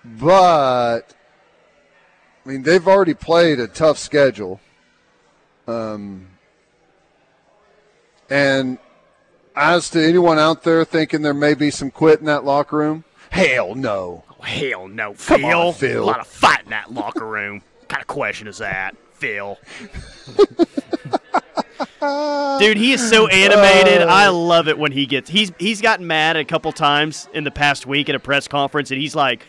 but 0.04 1.14
I 2.44 2.48
mean 2.48 2.62
they've 2.62 2.86
already 2.86 3.14
played 3.14 3.58
a 3.58 3.66
tough 3.66 3.98
schedule, 3.98 4.60
um, 5.66 6.26
and 8.30 8.78
as 9.56 9.88
to 9.90 10.06
anyone 10.06 10.38
out 10.38 10.62
there 10.62 10.84
thinking 10.84 11.22
there 11.22 11.34
may 11.34 11.54
be 11.54 11.70
some 11.70 11.90
quit 11.90 12.20
in 12.20 12.26
that 12.26 12.44
locker 12.44 12.76
room, 12.76 13.04
hell 13.30 13.74
no. 13.74 14.22
Oh, 14.38 14.42
hell 14.42 14.88
no, 14.88 15.14
Phil. 15.14 15.44
On, 15.46 15.72
Phil. 15.74 16.02
A 16.02 16.04
lot 16.04 16.20
of 16.20 16.26
fight 16.26 16.64
in 16.64 16.70
that 16.70 16.92
locker 16.92 17.26
room. 17.26 17.62
what 17.80 17.88
kind 17.88 18.02
of 18.02 18.06
question 18.06 18.46
is 18.46 18.58
that, 18.58 18.96
Phil? 19.14 19.58
Dude, 22.58 22.76
he 22.76 22.92
is 22.92 23.08
so 23.08 23.26
animated. 23.26 24.02
Uh, 24.02 24.06
I 24.06 24.28
love 24.28 24.68
it 24.68 24.78
when 24.78 24.92
he 24.92 25.06
gets. 25.06 25.28
He's 25.28 25.52
he's 25.58 25.80
gotten 25.80 26.06
mad 26.06 26.36
a 26.36 26.44
couple 26.44 26.72
times 26.72 27.28
in 27.32 27.44
the 27.44 27.50
past 27.50 27.86
week 27.86 28.08
at 28.08 28.14
a 28.14 28.20
press 28.20 28.48
conference, 28.48 28.90
and 28.90 29.00
he's 29.00 29.14
like, 29.14 29.44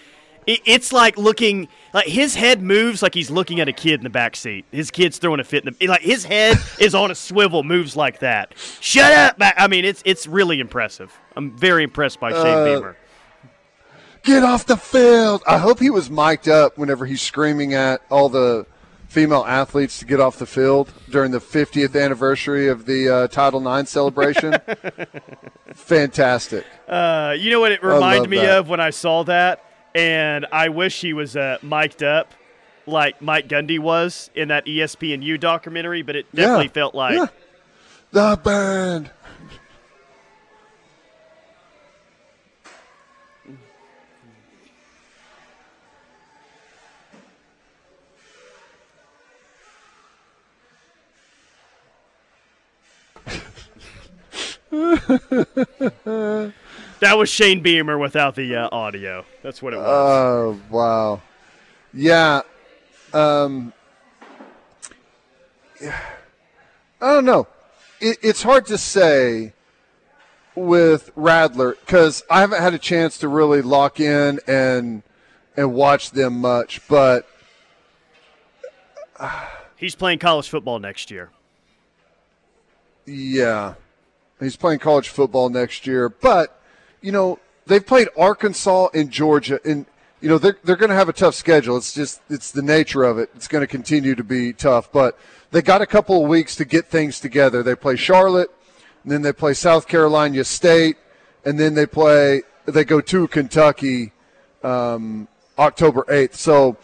it, 0.45 0.61
it's 0.65 0.91
like 0.91 1.17
looking 1.17 1.67
like 1.93 2.07
his 2.07 2.35
head 2.35 2.61
moves 2.61 3.01
like 3.01 3.13
he's 3.13 3.29
looking 3.29 3.59
at 3.59 3.67
a 3.67 3.73
kid 3.73 3.99
in 3.99 4.03
the 4.03 4.09
back 4.09 4.35
seat. 4.35 4.65
His 4.71 4.91
kid's 4.91 5.17
throwing 5.17 5.39
a 5.39 5.43
fit 5.43 5.65
in 5.65 5.75
the 5.77 5.87
like 5.87 6.01
his 6.01 6.23
head 6.23 6.57
is 6.79 6.95
on 6.95 7.11
a 7.11 7.15
swivel, 7.15 7.63
moves 7.63 7.95
like 7.95 8.19
that. 8.19 8.53
Shut 8.79 9.11
up! 9.11 9.35
I 9.39 9.67
mean, 9.67 9.85
it's 9.85 10.01
it's 10.05 10.25
really 10.25 10.59
impressive. 10.59 11.17
I'm 11.35 11.55
very 11.57 11.83
impressed 11.83 12.19
by 12.19 12.31
Shane 12.31 12.45
uh, 12.45 12.65
Beamer. 12.65 12.97
Get 14.27 14.43
off 14.43 14.65
the 14.65 14.77
field! 14.77 15.41
I 15.47 15.57
hope 15.57 15.79
he 15.79 15.89
was 15.89 16.09
mic'd 16.09 16.47
up 16.47 16.77
whenever 16.77 17.05
he's 17.05 17.21
screaming 17.21 17.73
at 17.73 18.01
all 18.11 18.29
the 18.29 18.67
female 19.07 19.45
athletes 19.47 19.99
to 19.99 20.05
get 20.05 20.19
off 20.19 20.37
the 20.37 20.45
field 20.45 20.91
during 21.09 21.31
the 21.31 21.39
50th 21.39 21.99
anniversary 21.99 22.67
of 22.67 22.85
the 22.85 23.09
uh, 23.09 23.27
Title 23.29 23.65
IX 23.65 23.89
celebration. 23.89 24.55
Fantastic. 25.73 26.65
Uh, 26.87 27.33
you 27.37 27.49
know 27.49 27.59
what 27.61 27.71
it 27.71 27.81
reminded 27.81 28.29
me 28.29 28.37
that. 28.37 28.59
of 28.59 28.69
when 28.69 28.79
I 28.79 28.91
saw 28.91 29.23
that? 29.23 29.63
and 29.97 30.45
I 30.51 30.69
wish 30.69 31.01
he 31.01 31.13
was 31.13 31.35
uh, 31.35 31.57
mic'd 31.63 32.03
up 32.03 32.33
like 32.85 33.19
Mike 33.19 33.47
Gundy 33.47 33.79
was 33.79 34.29
in 34.35 34.49
that 34.49 34.65
ESPNU 34.65 35.39
documentary, 35.39 36.03
but 36.03 36.15
it 36.15 36.33
definitely 36.33 36.65
yeah, 36.65 36.71
felt 36.71 36.95
like 36.95 37.15
yeah. 37.15 37.25
the 38.11 38.39
band. 38.41 39.11
That 56.99 57.17
was 57.17 57.29
Shane 57.29 57.61
Beamer 57.61 57.97
without 57.97 58.35
the 58.35 58.55
uh, 58.55 58.69
audio. 58.71 59.23
That's 59.43 59.61
what 59.61 59.73
it 59.73 59.77
was. 59.77 59.85
Oh 59.87 60.59
wow, 60.69 61.21
yeah. 61.93 62.41
Um, 63.13 63.71
yeah. 65.79 65.99
I 66.99 67.07
don't 67.13 67.25
know. 67.25 67.47
It, 68.01 68.17
it's 68.23 68.41
hard 68.41 68.65
to 68.67 68.77
say 68.79 69.53
with 70.55 71.11
Rattler 71.15 71.77
because 71.85 72.23
I 72.31 72.39
haven't 72.39 72.61
had 72.61 72.73
a 72.73 72.79
chance 72.79 73.19
to 73.19 73.27
really 73.27 73.61
lock 73.61 73.99
in 73.99 74.39
and 74.47 75.03
and 75.55 75.73
watch 75.73 76.11
them 76.11 76.39
much, 76.41 76.81
but 76.87 77.27
uh, 79.19 79.47
he's 79.75 79.93
playing 79.93 80.17
college 80.17 80.49
football 80.49 80.79
next 80.79 81.11
year. 81.11 81.29
Yeah, 83.05 83.75
he's 84.39 84.55
playing 84.55 84.79
college 84.79 85.09
football 85.09 85.49
next 85.49 85.87
year, 85.87 86.09
but 86.09 86.61
you 87.01 87.11
know, 87.11 87.39
they've 87.65 87.85
played 87.85 88.07
Arkansas 88.17 88.89
and 88.93 89.11
Georgia, 89.11 89.59
and 89.63 89.85
you 90.21 90.29
know 90.29 90.37
they're 90.37 90.57
they're 90.63 90.75
going 90.75 90.89
to 90.89 90.95
have 90.95 91.09
a 91.09 91.13
tough 91.13 91.35
schedule. 91.35 91.77
It's 91.77 91.93
just 91.93 92.21
it's 92.29 92.51
the 92.51 92.61
nature 92.61 93.03
of 93.03 93.17
it. 93.17 93.29
It's 93.35 93.47
going 93.47 93.61
to 93.61 93.67
continue 93.67 94.15
to 94.15 94.23
be 94.23 94.53
tough, 94.53 94.91
but 94.91 95.17
they 95.51 95.61
got 95.61 95.81
a 95.81 95.85
couple 95.85 96.23
of 96.23 96.29
weeks 96.29 96.55
to 96.57 96.65
get 96.65 96.87
things 96.87 97.19
together. 97.19 97.63
They 97.63 97.75
play 97.75 97.95
Charlotte, 97.95 98.49
and 99.03 99.11
then 99.11 99.21
they 99.21 99.33
play 99.33 99.53
South 99.53 99.87
Carolina 99.87 100.43
State, 100.43 100.97
and 101.45 101.59
then 101.59 101.73
they 101.73 101.85
play 101.85 102.41
they 102.65 102.83
go 102.83 102.99
to 103.01 103.27
Kentucky 103.27 104.11
um, 104.63 105.27
October 105.57 106.05
eighth. 106.09 106.35
So 106.35 106.77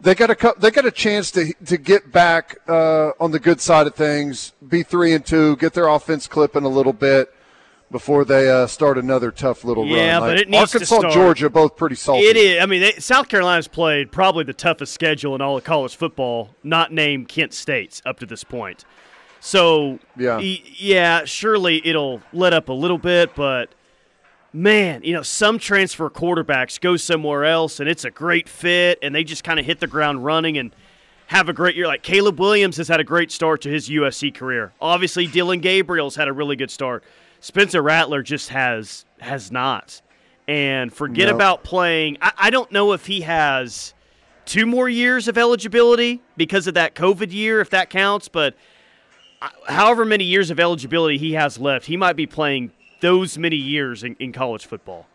they 0.00 0.14
got 0.14 0.30
a 0.30 0.54
they 0.58 0.70
got 0.70 0.86
a 0.86 0.90
chance 0.90 1.30
to 1.32 1.52
to 1.66 1.76
get 1.76 2.12
back 2.12 2.58
uh, 2.68 3.10
on 3.20 3.30
the 3.30 3.40
good 3.40 3.60
side 3.60 3.86
of 3.86 3.94
things, 3.94 4.52
be 4.66 4.82
three 4.82 5.12
and 5.12 5.24
two, 5.24 5.56
get 5.56 5.74
their 5.74 5.88
offense 5.88 6.26
clipping 6.26 6.64
a 6.64 6.68
little 6.68 6.92
bit 6.92 7.32
before 7.90 8.24
they 8.24 8.50
uh, 8.50 8.66
start 8.66 8.98
another 8.98 9.30
tough 9.30 9.64
little 9.64 9.86
yeah, 9.86 9.96
run. 9.96 10.04
Yeah, 10.04 10.20
but 10.20 10.38
it 10.38 10.48
needs 10.48 10.74
Arkansas, 10.74 10.94
to 10.96 11.00
start. 11.00 11.14
Georgia, 11.14 11.50
both 11.50 11.76
pretty 11.76 11.96
salty. 11.96 12.24
It 12.24 12.36
is. 12.36 12.62
I 12.62 12.66
mean, 12.66 12.80
they, 12.82 12.92
South 12.92 13.28
Carolina's 13.28 13.68
played 13.68 14.12
probably 14.12 14.44
the 14.44 14.52
toughest 14.52 14.92
schedule 14.92 15.34
in 15.34 15.40
all 15.40 15.56
of 15.56 15.64
college 15.64 15.96
football, 15.96 16.50
not 16.62 16.92
named 16.92 17.28
Kent 17.28 17.54
State's 17.54 18.02
up 18.04 18.18
to 18.20 18.26
this 18.26 18.44
point. 18.44 18.84
So 19.40 20.00
yeah, 20.16 20.38
yeah, 20.38 21.24
surely 21.24 21.80
it'll 21.86 22.22
let 22.32 22.52
up 22.52 22.68
a 22.68 22.72
little 22.72 22.98
bit, 22.98 23.34
but 23.34 23.70
man, 24.52 25.02
you 25.04 25.12
know, 25.12 25.22
some 25.22 25.58
transfer 25.58 26.08
quarterbacks 26.10 26.80
go 26.80 26.96
somewhere 26.96 27.44
else 27.44 27.80
and 27.80 27.88
it's 27.88 28.04
a 28.04 28.10
great 28.10 28.48
fit, 28.48 28.98
and 29.02 29.14
they 29.14 29.24
just 29.24 29.44
kind 29.44 29.60
of 29.60 29.66
hit 29.66 29.80
the 29.80 29.86
ground 29.86 30.24
running 30.24 30.58
and 30.58 30.74
have 31.28 31.48
a 31.48 31.52
great 31.52 31.76
year. 31.76 31.86
Like 31.86 32.02
Caleb 32.02 32.38
Williams 32.40 32.76
has 32.78 32.88
had 32.88 33.00
a 33.00 33.04
great 33.04 33.30
start 33.30 33.62
to 33.62 33.70
his 33.70 33.88
USC 33.88 34.34
career. 34.34 34.72
Obviously, 34.80 35.26
Dillon 35.26 35.60
Gabriel's 35.60 36.16
had 36.16 36.28
a 36.28 36.32
really 36.32 36.56
good 36.56 36.70
start. 36.70 37.04
Spencer 37.40 37.82
Rattler 37.82 38.22
just 38.22 38.48
has 38.50 39.04
has 39.20 39.52
not. 39.52 40.00
And 40.46 40.90
forget 40.90 41.26
nope. 41.26 41.34
about 41.34 41.62
playing. 41.62 42.16
I, 42.22 42.32
I 42.38 42.50
don't 42.50 42.72
know 42.72 42.92
if 42.92 43.04
he 43.04 43.20
has 43.20 43.92
two 44.46 44.64
more 44.64 44.88
years 44.88 45.28
of 45.28 45.36
eligibility 45.36 46.22
because 46.38 46.66
of 46.66 46.72
that 46.74 46.94
COVID 46.94 47.30
year, 47.32 47.60
if 47.60 47.68
that 47.70 47.90
counts. 47.90 48.28
But 48.28 48.54
uh, 49.42 49.50
however 49.66 50.06
many 50.06 50.24
years 50.24 50.50
of 50.50 50.58
eligibility 50.58 51.18
he 51.18 51.34
has 51.34 51.58
left, 51.58 51.84
he 51.84 51.98
might 51.98 52.16
be 52.16 52.26
playing 52.26 52.72
those 53.00 53.38
many 53.38 53.56
years 53.56 54.02
in, 54.02 54.16
in 54.18 54.32
college 54.32 54.66
football. 54.66 55.06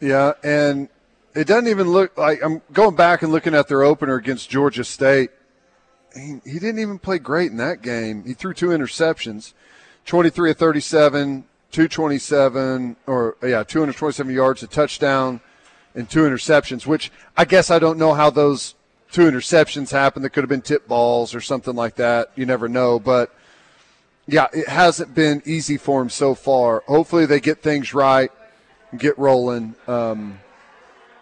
Yeah, 0.00 0.32
and 0.42 0.88
it 1.34 1.46
doesn't 1.46 1.68
even 1.68 1.88
look 1.88 2.16
like 2.16 2.42
I'm 2.42 2.62
going 2.72 2.96
back 2.96 3.22
and 3.22 3.32
looking 3.32 3.54
at 3.54 3.68
their 3.68 3.82
opener 3.82 4.16
against 4.16 4.50
Georgia 4.50 4.84
State. 4.84 5.30
He, 6.14 6.40
he 6.44 6.58
didn't 6.58 6.78
even 6.78 6.98
play 6.98 7.18
great 7.18 7.50
in 7.50 7.58
that 7.58 7.82
game. 7.82 8.24
He 8.24 8.34
threw 8.34 8.54
two 8.54 8.68
interceptions. 8.68 9.52
23 10.06 10.52
of 10.52 10.56
37, 10.56 11.44
227, 11.72 12.96
or 13.06 13.36
yeah, 13.42 13.64
227 13.64 14.32
yards, 14.32 14.62
a 14.62 14.66
touchdown, 14.66 15.40
and 15.94 16.08
two 16.08 16.20
interceptions, 16.20 16.86
which 16.86 17.10
I 17.36 17.44
guess 17.44 17.70
I 17.70 17.78
don't 17.78 17.98
know 17.98 18.14
how 18.14 18.30
those 18.30 18.74
two 19.10 19.22
interceptions 19.22 19.90
happened. 19.90 20.24
That 20.24 20.30
could 20.30 20.44
have 20.44 20.48
been 20.48 20.62
tip 20.62 20.86
balls 20.86 21.34
or 21.34 21.40
something 21.40 21.74
like 21.74 21.96
that. 21.96 22.30
You 22.36 22.46
never 22.46 22.68
know. 22.68 22.98
But 22.98 23.34
yeah, 24.26 24.48
it 24.52 24.68
hasn't 24.68 25.14
been 25.14 25.42
easy 25.44 25.76
for 25.76 26.02
him 26.02 26.10
so 26.10 26.34
far. 26.34 26.82
Hopefully 26.86 27.26
they 27.26 27.40
get 27.40 27.62
things 27.62 27.94
right 27.94 28.30
and 28.90 29.00
get 29.00 29.18
rolling. 29.18 29.74
Um, 29.86 30.40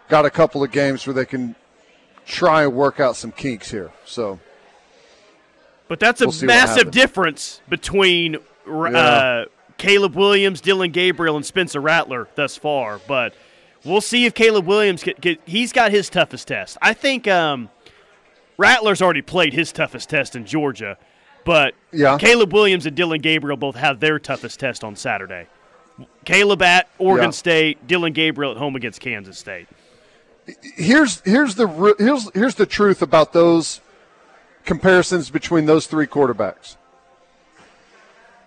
got 0.09 0.25
a 0.25 0.29
couple 0.29 0.63
of 0.63 0.71
games 0.71 1.05
where 1.05 1.13
they 1.13 1.25
can 1.25 1.55
try 2.25 2.63
and 2.63 2.73
work 2.73 2.99
out 2.99 3.15
some 3.15 3.31
kinks 3.31 3.69
here. 3.69 3.91
So. 4.05 4.39
But 5.87 5.99
that's 5.99 6.21
a 6.21 6.27
we'll 6.27 6.45
massive 6.45 6.89
difference 6.89 7.61
between 7.69 8.37
yeah. 8.67 8.73
uh, 8.73 9.45
Caleb 9.77 10.15
Williams, 10.15 10.61
Dillon 10.61 10.91
Gabriel, 10.91 11.35
and 11.35 11.45
Spencer 11.45 11.79
Rattler 11.79 12.27
thus 12.33 12.57
far. 12.57 12.99
But 13.07 13.35
we'll 13.83 14.01
see 14.01 14.25
if 14.25 14.33
Caleb 14.33 14.65
Williams 14.65 15.03
get, 15.03 15.21
get 15.21 15.39
he's 15.45 15.71
got 15.71 15.91
his 15.91 16.09
toughest 16.09 16.47
test. 16.47 16.77
I 16.81 16.93
think 16.93 17.27
um, 17.27 17.69
Rattler's 18.57 19.01
already 19.01 19.21
played 19.21 19.53
his 19.53 19.71
toughest 19.71 20.09
test 20.09 20.35
in 20.35 20.45
Georgia, 20.45 20.97
but 21.45 21.73
yeah. 21.93 22.17
Caleb 22.17 22.51
Williams 22.51 22.85
and 22.85 22.95
Dillon 22.95 23.21
Gabriel 23.21 23.55
both 23.55 23.75
have 23.75 24.01
their 24.01 24.19
toughest 24.19 24.59
test 24.59 24.83
on 24.83 24.97
Saturday. 24.97 25.47
Caleb 26.25 26.61
at 26.61 26.89
Oregon 26.97 27.27
yeah. 27.27 27.31
State, 27.31 27.87
Dillon 27.87 28.11
Gabriel 28.11 28.51
at 28.51 28.57
home 28.57 28.75
against 28.75 28.99
Kansas 28.99 29.37
State. 29.37 29.67
Here's 30.75 31.21
here's 31.21 31.55
the 31.55 31.95
here's 31.97 32.29
here's 32.33 32.55
the 32.55 32.65
truth 32.65 33.01
about 33.01 33.31
those 33.31 33.79
comparisons 34.65 35.29
between 35.29 35.65
those 35.65 35.87
three 35.87 36.07
quarterbacks. 36.07 36.75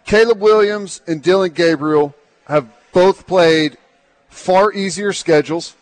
Caleb 0.05 0.41
Williams 0.41 1.01
and 1.07 1.23
Dillon 1.23 1.53
Gabriel 1.53 2.15
have 2.47 2.69
both 2.93 3.27
played 3.27 3.79
far 4.29 4.73
easier 4.73 5.13
schedules. 5.13 5.75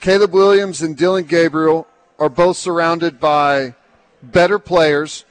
Caleb 0.00 0.32
Williams 0.32 0.82
and 0.82 0.96
Dylan 0.96 1.26
Gabriel 1.26 1.86
are 2.18 2.28
both 2.28 2.56
surrounded 2.56 3.18
by 3.18 3.74
better 4.22 4.58
players, 4.58 5.24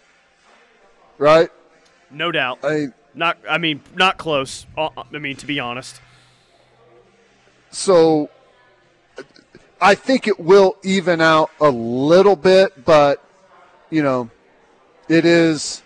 right? 1.17 1.49
No 2.12 2.32
doubt. 2.32 2.60
I 2.63 2.88
not. 3.13 3.38
I 3.49 3.58
mean, 3.58 3.82
not 3.95 4.17
close. 4.17 4.65
uh, 4.78 4.89
I 5.13 5.19
mean, 5.19 5.36
to 5.38 5.45
be 5.45 5.60
honest. 5.60 6.02
So 7.71 8.30
I 9.82 9.95
think 9.95 10.28
it 10.28 10.39
will 10.39 10.78
even 10.84 11.19
out 11.19 11.52
a 11.60 11.69
little 11.69 12.36
bit, 12.36 12.86
but 12.86 13.23
you 13.89 14.02
know, 14.02 14.30
it 15.10 15.26
is. 15.26 15.82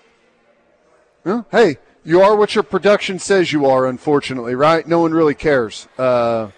Well, 1.23 1.45
hey, 1.51 1.77
you 2.05 2.21
are 2.21 2.35
what 2.35 2.55
your 2.55 2.63
production 2.63 3.19
says 3.19 3.51
you 3.51 3.65
are. 3.65 3.87
Unfortunately, 3.87 4.55
right? 4.55 4.87
No 4.87 4.99
one 4.99 5.13
really 5.13 5.33
cares 5.33 5.87
uh, 5.97 6.49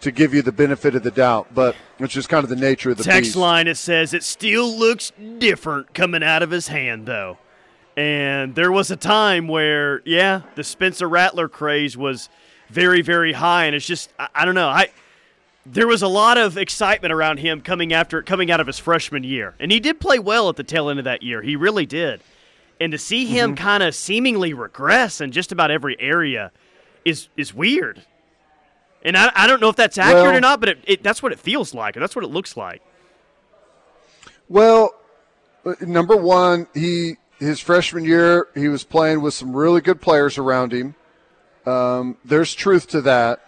to 0.00 0.10
give 0.10 0.34
you 0.34 0.42
the 0.42 0.52
benefit 0.52 0.94
of 0.94 1.02
the 1.02 1.10
doubt, 1.10 1.48
but 1.54 1.76
it's 1.98 2.14
just 2.14 2.28
kind 2.28 2.44
of 2.44 2.50
the 2.50 2.56
nature 2.56 2.90
of 2.90 2.96
the 2.96 3.04
text 3.04 3.20
beast. 3.20 3.36
line. 3.36 3.66
It 3.66 3.76
says 3.76 4.14
it 4.14 4.22
still 4.22 4.74
looks 4.74 5.12
different 5.38 5.94
coming 5.94 6.22
out 6.22 6.42
of 6.42 6.50
his 6.50 6.68
hand, 6.68 7.06
though. 7.06 7.38
And 7.96 8.54
there 8.54 8.70
was 8.70 8.90
a 8.90 8.96
time 8.96 9.48
where, 9.48 10.02
yeah, 10.04 10.42
the 10.54 10.64
Spencer 10.64 11.08
Rattler 11.08 11.48
craze 11.48 11.96
was 11.96 12.28
very, 12.68 13.00
very 13.00 13.32
high, 13.32 13.64
and 13.64 13.74
it's 13.74 13.86
just, 13.86 14.12
I, 14.18 14.28
I 14.34 14.44
don't 14.44 14.54
know, 14.54 14.68
I 14.68 14.90
there 15.72 15.86
was 15.86 16.02
a 16.02 16.08
lot 16.08 16.38
of 16.38 16.56
excitement 16.56 17.12
around 17.12 17.38
him 17.38 17.60
coming 17.60 17.92
after 17.92 18.22
coming 18.22 18.50
out 18.50 18.60
of 18.60 18.66
his 18.66 18.78
freshman 18.78 19.24
year, 19.24 19.54
and 19.58 19.72
he 19.72 19.80
did 19.80 20.00
play 20.00 20.18
well 20.18 20.48
at 20.48 20.56
the 20.56 20.62
tail 20.62 20.88
end 20.88 20.98
of 20.98 21.04
that 21.04 21.22
year. 21.22 21.42
He 21.42 21.56
really 21.56 21.86
did. 21.86 22.20
And 22.80 22.92
to 22.92 22.98
see 22.98 23.26
him 23.26 23.54
mm-hmm. 23.54 23.64
kind 23.64 23.82
of 23.82 23.94
seemingly 23.94 24.52
regress 24.52 25.20
in 25.20 25.32
just 25.32 25.50
about 25.50 25.70
every 25.70 25.98
area 25.98 26.52
is 27.04 27.28
is 27.36 27.52
weird. 27.52 28.02
And 29.02 29.16
I, 29.16 29.30
I 29.34 29.46
don't 29.46 29.60
know 29.60 29.68
if 29.68 29.76
that's 29.76 29.98
accurate 29.98 30.24
well, 30.24 30.36
or 30.36 30.40
not, 30.40 30.60
but 30.60 30.68
it, 30.70 30.78
it, 30.84 31.02
that's 31.02 31.22
what 31.22 31.32
it 31.32 31.38
feels 31.38 31.74
like, 31.74 31.96
and 31.96 32.02
that's 32.02 32.16
what 32.16 32.24
it 32.24 32.28
looks 32.28 32.56
like. 32.56 32.82
Well, 34.48 34.94
uh, 35.64 35.74
number 35.80 36.16
one, 36.16 36.66
he 36.74 37.16
his 37.38 37.60
freshman 37.60 38.04
year 38.04 38.48
he 38.54 38.68
was 38.68 38.84
playing 38.84 39.20
with 39.20 39.34
some 39.34 39.54
really 39.54 39.80
good 39.80 40.00
players 40.00 40.38
around 40.38 40.72
him. 40.72 40.94
Um, 41.66 42.16
there's 42.24 42.54
truth 42.54 42.88
to 42.88 43.00
that, 43.02 43.44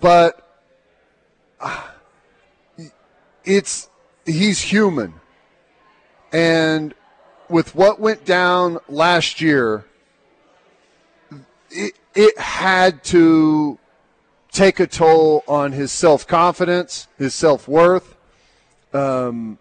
but 0.00 0.46
it's 3.44 3.88
he's 4.26 4.60
human, 4.60 5.14
and 6.32 6.94
with 7.48 7.74
what 7.74 7.98
went 7.98 8.24
down 8.24 8.78
last 8.88 9.40
year, 9.40 9.84
it, 11.70 11.94
it 12.14 12.38
had 12.38 13.02
to 13.04 13.78
take 14.52 14.80
a 14.80 14.86
toll 14.86 15.42
on 15.48 15.72
his 15.72 15.90
self 15.92 16.26
confidence, 16.26 17.08
his 17.18 17.34
self 17.34 17.66
worth, 17.66 18.16
um, 18.92 19.58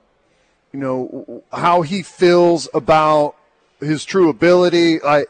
you 0.74 0.80
know, 0.80 1.44
how 1.52 1.82
he 1.82 2.04
feels 2.04 2.68
about 2.74 3.36
his 3.80 4.06
true 4.06 4.30
ability. 4.30 5.02
I, 5.04 5.26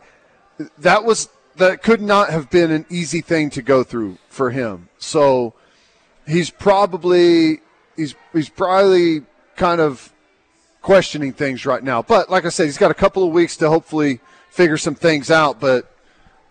that 0.79 1.05
was 1.05 1.29
that 1.55 1.83
could 1.83 2.01
not 2.01 2.29
have 2.29 2.49
been 2.49 2.71
an 2.71 2.85
easy 2.89 3.21
thing 3.21 3.49
to 3.51 3.61
go 3.61 3.83
through 3.83 4.17
for 4.29 4.51
him. 4.51 4.89
So 4.97 5.53
he's 6.27 6.49
probably 6.49 7.59
he's 7.95 8.15
he's 8.33 8.49
probably 8.49 9.23
kind 9.55 9.81
of 9.81 10.13
questioning 10.81 11.33
things 11.33 11.65
right 11.65 11.83
now. 11.83 12.01
But 12.01 12.29
like 12.29 12.45
I 12.45 12.49
said, 12.49 12.65
he's 12.65 12.77
got 12.77 12.91
a 12.91 12.95
couple 12.95 13.23
of 13.23 13.31
weeks 13.31 13.57
to 13.57 13.69
hopefully 13.69 14.19
figure 14.49 14.77
some 14.77 14.95
things 14.95 15.29
out. 15.29 15.59
But 15.59 15.91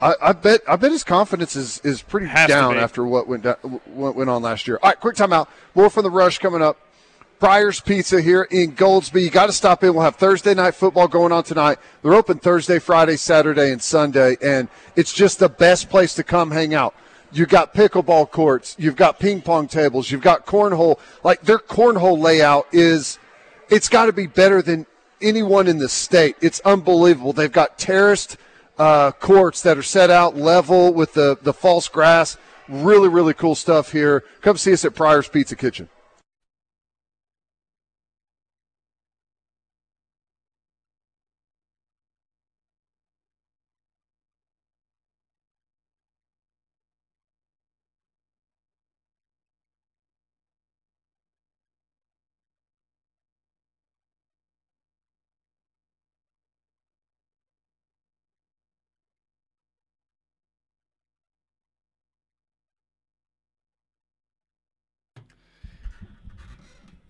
I, 0.00 0.14
I 0.22 0.32
bet 0.32 0.60
I 0.68 0.76
bet 0.76 0.92
his 0.92 1.04
confidence 1.04 1.56
is, 1.56 1.80
is 1.80 2.02
pretty 2.02 2.26
Has 2.26 2.48
down 2.48 2.76
after 2.76 3.04
what 3.04 3.26
went 3.26 3.42
down, 3.42 3.56
what 3.86 4.14
went 4.14 4.30
on 4.30 4.42
last 4.42 4.68
year. 4.68 4.78
All 4.82 4.90
right, 4.90 5.00
quick 5.00 5.16
timeout. 5.16 5.48
More 5.74 5.90
from 5.90 6.04
the 6.04 6.10
rush 6.10 6.38
coming 6.38 6.62
up. 6.62 6.78
Pryor's 7.38 7.78
Pizza 7.78 8.20
here 8.20 8.48
in 8.50 8.72
Goldsby. 8.72 9.22
You 9.22 9.30
got 9.30 9.46
to 9.46 9.52
stop 9.52 9.84
in. 9.84 9.94
We'll 9.94 10.02
have 10.02 10.16
Thursday 10.16 10.54
night 10.54 10.74
football 10.74 11.06
going 11.06 11.30
on 11.30 11.44
tonight. 11.44 11.78
They're 12.02 12.14
open 12.14 12.38
Thursday, 12.38 12.80
Friday, 12.80 13.16
Saturday, 13.16 13.70
and 13.70 13.80
Sunday, 13.80 14.36
and 14.42 14.68
it's 14.96 15.12
just 15.12 15.38
the 15.38 15.48
best 15.48 15.88
place 15.88 16.14
to 16.14 16.24
come 16.24 16.50
hang 16.50 16.74
out. 16.74 16.96
You've 17.30 17.48
got 17.48 17.74
pickleball 17.74 18.32
courts, 18.32 18.74
you've 18.78 18.96
got 18.96 19.20
ping 19.20 19.42
pong 19.42 19.68
tables, 19.68 20.10
you've 20.10 20.22
got 20.22 20.46
cornhole. 20.46 20.98
Like 21.22 21.42
their 21.42 21.58
cornhole 21.58 22.18
layout 22.18 22.66
is, 22.72 23.20
it's 23.68 23.88
got 23.88 24.06
to 24.06 24.12
be 24.12 24.26
better 24.26 24.60
than 24.60 24.86
anyone 25.20 25.68
in 25.68 25.78
the 25.78 25.88
state. 25.88 26.36
It's 26.40 26.60
unbelievable. 26.64 27.32
They've 27.32 27.52
got 27.52 27.78
terraced 27.78 28.36
uh, 28.78 29.12
courts 29.12 29.62
that 29.62 29.78
are 29.78 29.82
set 29.82 30.10
out 30.10 30.36
level 30.36 30.92
with 30.92 31.14
the, 31.14 31.38
the 31.42 31.52
false 31.52 31.86
grass. 31.86 32.36
Really, 32.68 33.08
really 33.08 33.34
cool 33.34 33.54
stuff 33.54 33.92
here. 33.92 34.24
Come 34.40 34.56
see 34.56 34.72
us 34.72 34.84
at 34.84 34.94
Pryor's 34.94 35.28
Pizza 35.28 35.54
Kitchen. 35.54 35.88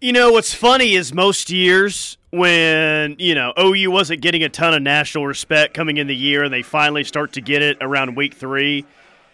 You 0.01 0.13
know, 0.13 0.31
what's 0.31 0.55
funny 0.55 0.95
is 0.95 1.13
most 1.13 1.51
years 1.51 2.19
when, 2.31 3.17
you 3.19 3.35
know, 3.35 3.53
OU 3.59 3.91
wasn't 3.91 4.21
getting 4.21 4.45
a 4.45 4.49
ton 4.49 4.73
of 4.73 4.81
national 4.81 5.27
respect 5.27 5.75
coming 5.75 5.97
in 5.97 6.07
the 6.07 6.15
year 6.15 6.45
and 6.45 6.55
they 6.55 6.63
finally 6.63 7.03
start 7.03 7.33
to 7.33 7.41
get 7.41 7.63
it 7.63 7.79
around 7.81 8.15
week 8.15 8.35
three, 8.35 8.87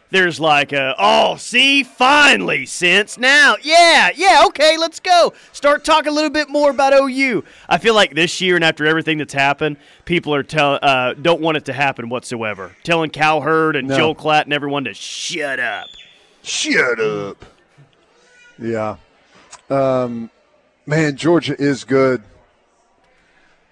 there's 0.08 0.40
like 0.40 0.72
a, 0.72 0.94
oh, 0.98 1.36
see, 1.36 1.82
finally, 1.82 2.64
since 2.64 3.18
now, 3.18 3.56
yeah, 3.62 4.08
yeah, 4.16 4.44
okay, 4.46 4.78
let's 4.78 5.00
go. 5.00 5.34
Start 5.52 5.84
talking 5.84 6.10
a 6.10 6.14
little 6.14 6.30
bit 6.30 6.48
more 6.48 6.70
about 6.70 6.94
OU. 6.94 7.44
I 7.68 7.76
feel 7.76 7.94
like 7.94 8.14
this 8.14 8.40
year 8.40 8.54
and 8.54 8.64
after 8.64 8.86
everything 8.86 9.18
that's 9.18 9.34
happened, 9.34 9.76
people 10.06 10.34
are 10.34 10.42
tell 10.42 10.78
uh, 10.80 11.12
don't 11.12 11.42
want 11.42 11.58
it 11.58 11.66
to 11.66 11.74
happen 11.74 12.08
whatsoever. 12.08 12.74
Telling 12.84 13.10
Cowherd 13.10 13.76
and 13.76 13.88
no. 13.88 13.98
Joel 13.98 14.14
Klatt 14.14 14.44
and 14.44 14.54
everyone 14.54 14.84
to 14.84 14.94
shut 14.94 15.60
up. 15.60 15.88
Shut 16.42 16.98
up. 17.00 17.44
Yeah. 18.58 18.96
Um, 19.68 20.30
Man, 20.86 21.16
Georgia 21.16 21.60
is 21.60 21.84
good. 21.84 22.22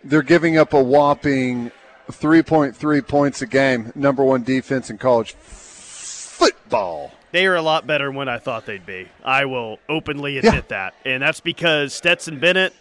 They're 0.03 0.23
giving 0.23 0.57
up 0.57 0.73
a 0.73 0.83
whopping 0.83 1.71
3.3 2.11 3.07
points 3.07 3.43
a 3.43 3.47
game. 3.47 3.93
Number 3.95 4.25
one 4.25 4.43
defense 4.43 4.91
in 4.91 4.99
college 4.99 5.33
football. 5.33 7.13
They 7.33 7.47
are 7.47 7.55
a 7.55 7.63
lot 7.63 7.87
better 7.87 8.07
than 8.07 8.17
what 8.17 8.29
I 8.29 8.39
thought 8.39 8.67
they'd 8.67 8.85
be. 8.85 9.09
I 9.25 9.45
will 9.45 9.79
openly 9.89 10.39
admit 10.39 10.55
yeah. 10.55 10.61
that. 10.69 10.95
And 11.05 11.23
that's 11.23 11.41
because 11.41 11.95
Stetson 11.95 12.39
Bennett 12.41 12.75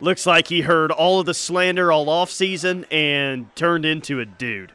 looks 0.00 0.26
like 0.26 0.48
he 0.48 0.62
heard 0.62 0.90
all 0.90 1.20
of 1.20 1.26
the 1.26 1.34
slander 1.34 1.92
all 1.92 2.08
off 2.08 2.30
season 2.30 2.84
and 2.90 3.54
turned 3.56 3.84
into 3.84 4.20
a 4.20 4.26
dude. 4.26 4.72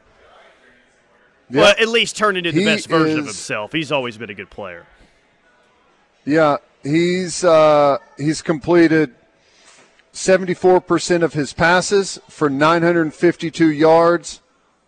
Yeah. 1.50 1.62
Well, 1.62 1.76
at 1.80 1.88
least 1.90 2.16
turned 2.16 2.38
into 2.38 2.52
the 2.52 2.60
he 2.60 2.66
best 2.66 2.88
version 2.88 3.12
is, 3.12 3.20
of 3.20 3.26
himself. 3.26 3.74
He's 3.74 3.92
always 3.92 4.18
been 4.18 4.30
a 4.30 4.34
good 4.34 4.50
player. 4.50 4.86
Yeah, 6.26 6.58
He's 6.84 7.44
uh, 7.44 7.98
he's 8.18 8.42
completed 8.42 9.14
74% 10.14 11.24
of 11.24 11.34
his 11.34 11.54
passes 11.54 12.20
for 12.28 12.50
952 12.50 13.72
yards, 13.72 14.42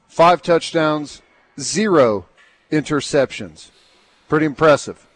five 0.08 0.41
touchdowns, 0.41 1.21
zero 1.60 2.25
interceptions. 2.71 3.69
Pretty 4.27 4.45
impressive. 4.45 5.08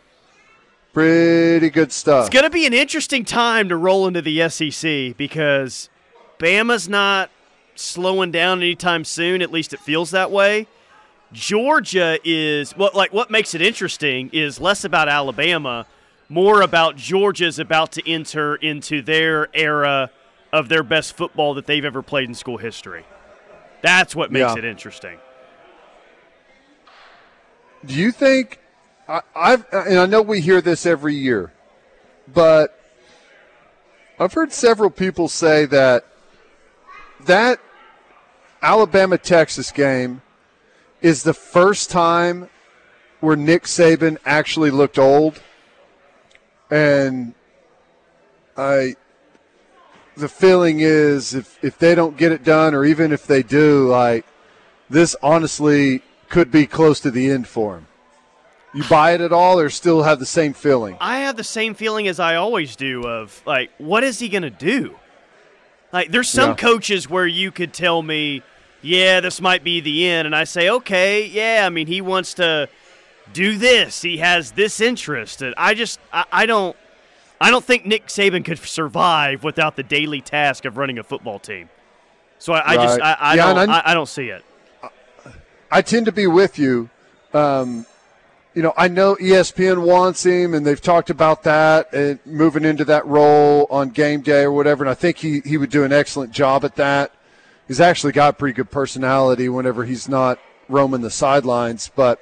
Pretty 0.94 1.70
good 1.70 1.92
stuff. 1.92 2.28
It's 2.28 2.34
going 2.34 2.44
to 2.44 2.50
be 2.50 2.66
an 2.66 2.74
interesting 2.74 3.26
time 3.26 3.70
to 3.70 3.76
roll 3.76 4.08
into 4.08 4.22
the 4.22 4.50
SEC 4.50 5.18
because 5.18 5.90
Bama's 6.40 6.88
not 6.88 7.30
slowing 7.76 8.32
down 8.32 8.60
anytime 8.60 9.04
soon. 9.04 9.42
At 9.42 9.52
least 9.52 9.74
it 9.74 9.80
feels 9.80 10.12
that 10.12 10.32
way. 10.32 10.68
Georgia 11.34 12.18
is 12.24 12.72
what 12.72 12.96
like 12.96 13.12
what 13.12 13.30
makes 13.30 13.54
it 13.54 13.62
interesting 13.62 14.30
is 14.32 14.62
less 14.62 14.86
about 14.86 15.10
Alabama 15.10 15.86
more 16.30 16.62
about 16.62 16.96
Georgia's 16.96 17.60
about 17.60 17.92
to 17.94 18.10
enter 18.10 18.56
into 18.56 19.02
their 19.02 19.50
era 19.54 20.12
of 20.52 20.70
their 20.70 20.84
best 20.84 21.16
football 21.16 21.54
that 21.54 21.66
they've 21.66 21.86
ever 21.86 22.02
played 22.02 22.28
in 22.28 22.36
school 22.36 22.58
history. 22.58 23.06
That's 23.82 24.16
what 24.16 24.32
makes 24.32 24.54
yeah. 24.54 24.60
it 24.60 24.66
interesting. 24.66 25.18
Do 27.86 27.94
you 27.94 28.12
think 28.12 28.60
I, 29.08 29.22
I've 29.36 29.66
and 29.72 30.00
I 30.00 30.06
know 30.06 30.22
we 30.22 30.42
hear 30.42 30.62
this 30.62 30.86
every 30.86 31.16
year, 31.16 31.54
but 32.34 32.78
I've 34.20 34.34
heard 34.34 34.52
several 34.52 34.90
people 34.90 35.28
say 35.28 35.66
that 35.66 36.06
that 37.26 37.60
Alabama 38.62 39.18
Texas 39.18 39.72
game 39.72 40.22
is 41.02 41.24
the 41.24 41.34
first 41.34 41.90
time 41.90 42.50
where 43.20 43.36
Nick 43.36 43.64
Saban 43.64 44.18
actually 44.26 44.72
looked 44.72 44.98
old 44.98 45.42
and 46.70 47.34
I 48.56 48.96
the 50.16 50.30
feeling 50.30 50.80
is 50.80 51.34
if 51.34 51.64
if 51.64 51.78
they 51.78 51.96
don't 51.96 52.18
get 52.18 52.32
it 52.32 52.44
done, 52.44 52.74
or 52.74 52.84
even 52.86 53.12
if 53.12 53.28
they 53.28 53.44
do, 53.44 53.88
like 53.88 54.26
this, 54.90 55.16
honestly 55.22 56.02
could 56.30 56.52
be 56.52 56.66
close 56.66 57.00
to 57.00 57.12
the 57.12 57.30
end 57.30 57.48
for 57.48 57.78
him. 57.78 57.88
You 58.74 58.84
buy 58.84 59.14
it 59.14 59.22
at 59.22 59.32
all, 59.32 59.60
or 59.60 59.70
still 59.70 60.04
have 60.04 60.20
the 60.20 60.26
same 60.26 60.54
feeling? 60.54 60.98
I 61.00 61.20
have 61.20 61.38
the 61.38 61.44
same 61.44 61.74
feeling 61.74 62.08
as 62.08 62.20
I 62.20 62.36
always 62.36 62.76
do 62.76 63.08
of 63.08 63.42
like, 63.46 63.72
what 63.78 64.04
is 64.04 64.20
he 64.20 64.28
going 64.28 64.44
to 64.44 64.50
do? 64.50 64.96
Like, 65.94 66.12
there's 66.12 66.30
some 66.30 66.50
Yeah. 66.50 66.56
coaches 66.56 67.10
where 67.10 67.26
you 67.26 67.50
could 67.50 67.74
tell 67.74 68.02
me, 68.02 68.44
yeah, 68.82 69.22
this 69.22 69.40
might 69.40 69.64
be 69.64 69.80
the 69.80 70.08
end, 70.08 70.26
and 70.26 70.36
I 70.36 70.44
say, 70.44 70.70
okay, 70.70 71.26
yeah. 71.26 71.64
I 71.66 71.70
mean, 71.70 71.88
he 71.88 72.02
wants 72.02 72.34
to 72.36 72.68
do 73.34 73.58
this. 73.58 74.02
He 74.02 74.18
has 74.18 74.52
this 74.52 74.80
interest, 74.82 75.42
and 75.42 75.54
I 75.58 75.74
just, 75.74 76.00
I, 76.12 76.26
I 76.32 76.46
don't, 76.46 76.76
I 77.40 77.52
don't 77.52 77.64
think 77.64 77.86
Nick 77.86 78.08
Saban 78.08 78.44
could 78.44 78.60
survive 78.60 79.44
without 79.44 79.76
the 79.76 79.84
daily 79.84 80.22
task 80.22 80.66
of 80.66 80.78
running 80.78 80.98
a 80.98 81.04
football 81.04 81.40
team. 81.40 81.70
So 82.40 82.54
I, 82.54 82.72
I 82.72 82.76
just, 82.76 83.02
I, 83.02 83.14
I 83.20 83.36
Yeah, 83.36 83.54
don't, 83.54 83.70
I- 83.70 83.82
I, 83.86 83.94
don't 83.94 84.08
see 84.10 84.30
it. 84.30 84.44
I 85.72 85.82
tend 85.82 86.06
to 86.06 86.12
be 86.12 86.28
with 86.28 86.58
you. 86.58 86.90
Um, 87.34 87.86
you 88.54 88.64
know, 88.64 88.74
I 88.78 88.88
know 88.88 89.16
ESPN 89.16 89.86
wants 89.86 90.26
him, 90.26 90.54
and 90.56 90.66
they've 90.66 90.82
talked 90.82 91.10
about 91.12 91.44
that 91.44 91.94
and 91.94 92.20
moving 92.26 92.64
into 92.66 92.86
that 92.86 93.06
role 93.06 93.68
on 93.70 93.90
game 93.90 94.22
day 94.22 94.44
or 94.44 94.52
whatever. 94.52 94.84
And 94.84 94.90
I 94.90 94.94
think 94.96 95.18
he, 95.18 95.42
he 95.42 95.58
would 95.58 95.70
do 95.70 95.84
an 95.84 95.92
excellent 95.94 96.32
job 96.32 96.64
at 96.66 96.76
that. 96.78 97.12
He's 97.68 97.80
actually 97.82 98.14
got 98.14 98.40
pretty 98.40 98.54
good 98.56 98.72
personality 98.72 99.50
whenever 99.50 99.84
he's 99.86 100.08
not 100.10 100.40
roaming 100.70 101.02
the 101.02 101.12
sidelines. 101.12 101.92
But 101.96 102.20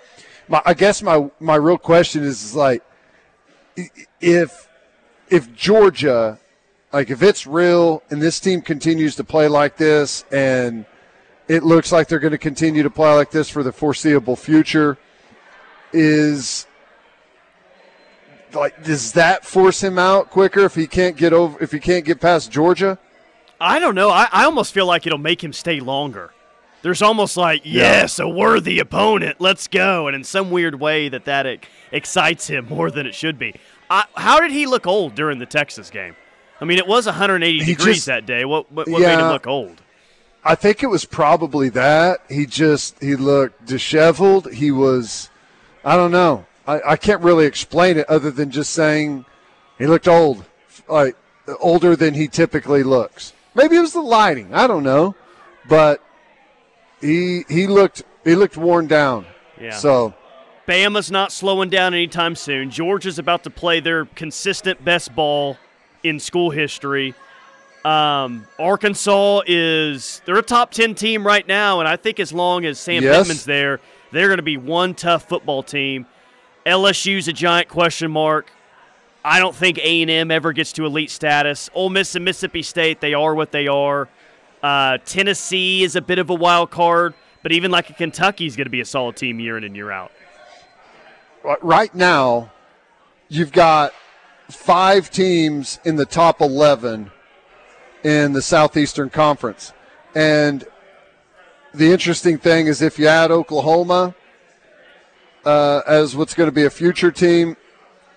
my, 0.48 0.62
I 0.66 0.74
guess 0.74 1.02
my 1.02 1.30
my 1.40 1.56
real 1.56 1.78
question 1.78 2.24
is, 2.24 2.44
is 2.44 2.56
like, 2.56 2.84
if 4.22 4.68
if 5.30 5.54
Georgia, 5.54 6.40
like 6.94 7.10
if 7.10 7.22
it's 7.22 7.48
real 7.48 8.04
and 8.10 8.22
this 8.22 8.40
team 8.40 8.62
continues 8.62 9.16
to 9.16 9.24
play 9.24 9.48
like 9.48 9.78
this 9.78 10.26
and 10.32 10.86
it 11.48 11.64
looks 11.64 11.92
like 11.92 12.08
they're 12.08 12.20
going 12.20 12.32
to 12.32 12.38
continue 12.38 12.84
to 12.84 12.90
play 12.90 13.14
like 13.14 13.32
this 13.32 13.50
for 13.50 13.64
the 13.64 13.72
foreseeable 13.72 14.36
future. 14.36 14.98
Is 15.94 16.68
like 18.54 18.84
does 18.84 19.14
that 19.14 19.46
force 19.46 19.82
him 19.82 19.98
out 19.98 20.30
quicker 20.30 20.62
if 20.62 20.76
he 20.76 20.88
can't 20.88 21.16
get 21.16 21.34
over 21.34 21.62
if 21.62 21.72
he 21.72 21.80
can't 21.80 22.06
get 22.06 22.20
past 22.20 22.52
Georgia? 22.52 22.98
I 23.60 23.80
don't 23.80 23.96
know. 23.96 24.10
I, 24.10 24.28
I 24.32 24.46
almost 24.46 24.74
feel 24.74 24.86
like 24.86 25.08
it'll 25.08 25.18
make 25.18 25.44
him 25.44 25.54
stay 25.54 25.80
longer. 25.80 26.34
There's 26.86 27.02
almost 27.02 27.36
like, 27.36 27.62
yes, 27.64 28.20
a 28.20 28.30
worthy 28.30 28.78
opponent. 28.78 29.42
Let's 29.42 29.68
go. 29.68 30.06
And 30.06 30.16
in 30.16 30.24
some 30.24 30.52
weird 30.52 30.80
way, 30.80 31.10
that 31.10 31.26
that 31.26 31.66
excites 31.92 32.46
him 32.46 32.68
more 32.70 32.92
than 32.92 33.08
it 33.08 33.16
should 33.16 33.40
be. 33.40 33.56
I, 33.90 34.04
how 34.16 34.40
did 34.40 34.52
he 34.52 34.68
look 34.68 34.86
old 34.86 35.16
during 35.16 35.40
the 35.40 35.48
Texas 35.48 35.90
game? 35.90 36.16
I 36.62 36.66
mean, 36.66 36.78
it 36.78 36.86
was 36.86 37.08
180 37.08 37.58
He 37.58 37.74
degrees 37.74 37.96
just- 37.96 38.06
that 38.06 38.28
day. 38.28 38.46
What 38.46 38.72
what, 38.72 38.88
what 38.88 39.02
made 39.02 39.18
him 39.18 39.30
look 39.30 39.48
old? 39.48 39.82
I 40.44 40.54
think 40.54 40.84
it 40.84 40.86
was 40.86 41.06
probably 41.06 41.70
that 41.70 42.20
he 42.30 42.46
just 42.46 43.02
he 43.02 43.16
looked 43.16 43.66
disheveled. 43.66 44.54
He 44.54 44.70
was, 44.70 45.32
I 45.84 45.96
don't 45.96 46.12
know. 46.12 46.46
I, 46.68 46.82
I 46.92 46.96
can't 46.98 47.24
really 47.24 47.48
explain 47.48 47.98
it 47.98 48.08
other 48.08 48.30
than 48.30 48.52
just 48.52 48.70
saying 48.74 49.26
he 49.80 49.88
looked 49.88 50.08
old, 50.08 50.46
like 50.88 51.16
older 51.60 51.96
than 51.96 52.14
he 52.14 52.28
typically 52.28 52.84
looks. 52.84 53.34
Maybe 53.56 53.76
it 53.76 53.82
was 53.82 53.94
the 53.94 54.02
lighting. 54.02 54.54
I 54.54 54.68
don't 54.68 54.84
know, 54.84 55.16
but 55.68 56.04
he 57.06 57.46
he 57.48 57.68
looked 57.68 58.04
he 58.24 58.36
looked 58.36 58.58
worn 58.58 58.88
down. 58.88 59.26
Yeah. 59.60 59.72
So 59.72 60.14
Bama's 60.68 61.12
not 61.12 61.32
slowing 61.32 61.70
down 61.70 61.94
anytime 61.94 62.36
soon. 62.36 62.70
Georgia's 62.72 63.20
about 63.20 63.44
to 63.44 63.50
play 63.50 63.80
their 63.80 64.06
consistent 64.06 64.84
best 64.84 65.16
ball 65.16 65.58
in 66.04 66.20
school 66.20 66.50
history. 66.50 67.14
Um, 67.84 68.48
Arkansas 68.58 69.42
is 69.46 70.22
they're 70.26 70.38
a 70.38 70.42
top 70.42 70.72
ten 70.72 70.96
team 70.96 71.26
right 71.26 71.48
now, 71.48 71.80
and 71.80 71.88
I 71.88 71.98
think 71.98 72.20
as 72.20 72.34
long 72.34 72.66
as 72.66 72.80
Sam 72.80 73.04
Yes. 73.04 73.16
Pittman's 73.28 73.46
there, 73.46 73.80
they're 74.12 74.28
going 74.28 74.38
to 74.38 74.44
be 74.44 74.58
one 74.58 74.96
tough 74.96 75.30
football 75.30 75.62
team. 75.62 76.08
LSU's 76.66 77.28
a 77.28 77.34
giant 77.34 77.68
question 77.70 78.10
mark. 78.10 78.52
I 79.24 79.40
don't 79.40 79.56
think 79.56 79.78
A 79.80 80.02
and 80.02 80.10
M 80.10 80.32
ever 80.32 80.52
gets 80.52 80.74
to 80.74 80.86
elite 80.86 81.12
status. 81.12 81.70
Ole 81.76 81.90
Miss 81.92 82.16
and 82.16 82.26
Mississippi 82.26 82.64
State, 82.64 83.02
they 83.02 83.14
are 83.14 83.36
what 83.36 83.52
they 83.52 83.68
are. 83.68 84.08
Uh, 84.66 84.98
Tennessee 85.06 85.84
is 85.84 85.96
a 85.96 86.02
bit 86.02 86.18
of 86.18 86.32
a 86.32 86.34
wild 86.34 86.72
card, 86.72 87.14
but 87.44 87.52
even 87.52 87.70
like 87.70 87.92
a 87.92 87.94
Kentucky 87.94 88.48
is 88.48 88.56
going 88.56 88.66
to 88.66 88.72
be 88.72 88.82
a 88.82 88.86
solid 88.86 89.16
team 89.16 89.40
year 89.40 89.60
in 89.60 89.64
and 89.64 89.76
year 89.76 89.92
out. 89.92 90.12
right 91.62 91.94
now, 91.94 92.52
you've 93.30 93.52
got 93.52 93.94
five 94.50 95.12
teams 95.12 95.78
in 95.86 95.98
the 95.98 96.06
top 96.06 96.42
11 96.42 97.12
in 98.04 98.34
the 98.34 98.42
Southeastern 98.42 99.12
Conference. 99.12 99.72
And 100.16 100.64
the 101.72 101.92
interesting 101.92 102.40
thing 102.40 102.66
is 102.66 102.82
if 102.82 102.98
you 102.98 103.06
add 103.06 103.30
Oklahoma 103.30 104.16
uh, 105.46 105.82
as 105.86 106.16
what's 106.16 106.34
going 106.34 106.50
to 106.50 106.56
be 106.56 106.64
a 106.64 106.72
future 106.72 107.12
team, 107.12 107.56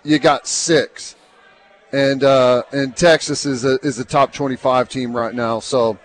you 0.02 0.18
got 0.18 0.46
six. 0.46 1.14
And 1.92 2.24
uh, 2.24 2.62
and 2.72 2.96
Texas 2.96 3.44
is 3.44 3.66
a 3.66 3.78
is 3.82 3.98
a 3.98 4.04
top 4.04 4.32
25 4.32 4.88
team 4.88 5.14
right 5.14 5.34
now. 5.34 5.60
So 5.60 5.98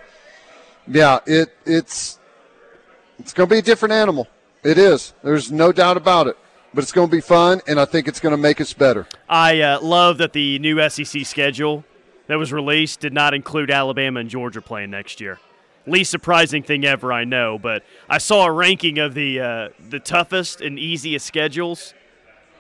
yeah, 0.88 1.20
it 1.26 1.50
it's 1.66 2.20
it's 3.20 3.34
going 3.34 3.48
to 3.48 3.56
be 3.56 3.60
a 3.60 3.64
different 3.64 3.94
animal. 3.94 4.28
It 4.64 4.78
is. 4.78 5.14
There's 5.24 5.52
no 5.52 5.72
doubt 5.72 5.98
about 5.98 6.28
it. 6.28 6.38
But 6.74 6.84
it's 6.84 6.92
going 6.92 7.08
to 7.08 7.16
be 7.16 7.22
fun, 7.22 7.62
and 7.68 7.80
I 7.80 7.86
think 7.86 8.08
it's 8.08 8.20
going 8.20 8.32
to 8.32 8.38
make 8.38 8.60
us 8.60 8.74
better. 8.74 9.08
I 9.30 9.62
uh, 9.62 9.82
love 9.82 10.18
that 10.18 10.34
the 10.34 10.58
new 10.58 10.90
SEC 10.90 11.24
schedule 11.24 11.86
that 12.26 12.40
was 12.40 12.52
released 12.52 13.00
did 13.00 13.14
not 13.14 13.36
include 13.36 13.70
Alabama 13.70 14.22
and 14.22 14.30
Georgia 14.30 14.62
playing 14.62 14.90
next 14.90 15.22
year. 15.22 15.40
Least 15.86 16.10
surprising 16.10 16.64
thing 16.64 16.84
ever, 16.86 17.14
I 17.14 17.26
know, 17.26 17.60
but 17.60 17.84
I 18.10 18.18
saw 18.18 18.46
a 18.46 18.52
ranking 18.52 19.00
of 19.00 19.14
the 19.14 19.40
uh, 19.40 19.70
the 19.90 20.00
toughest 20.00 20.62
and 20.62 20.80
easiest 20.80 21.26
schedules, 21.26 21.94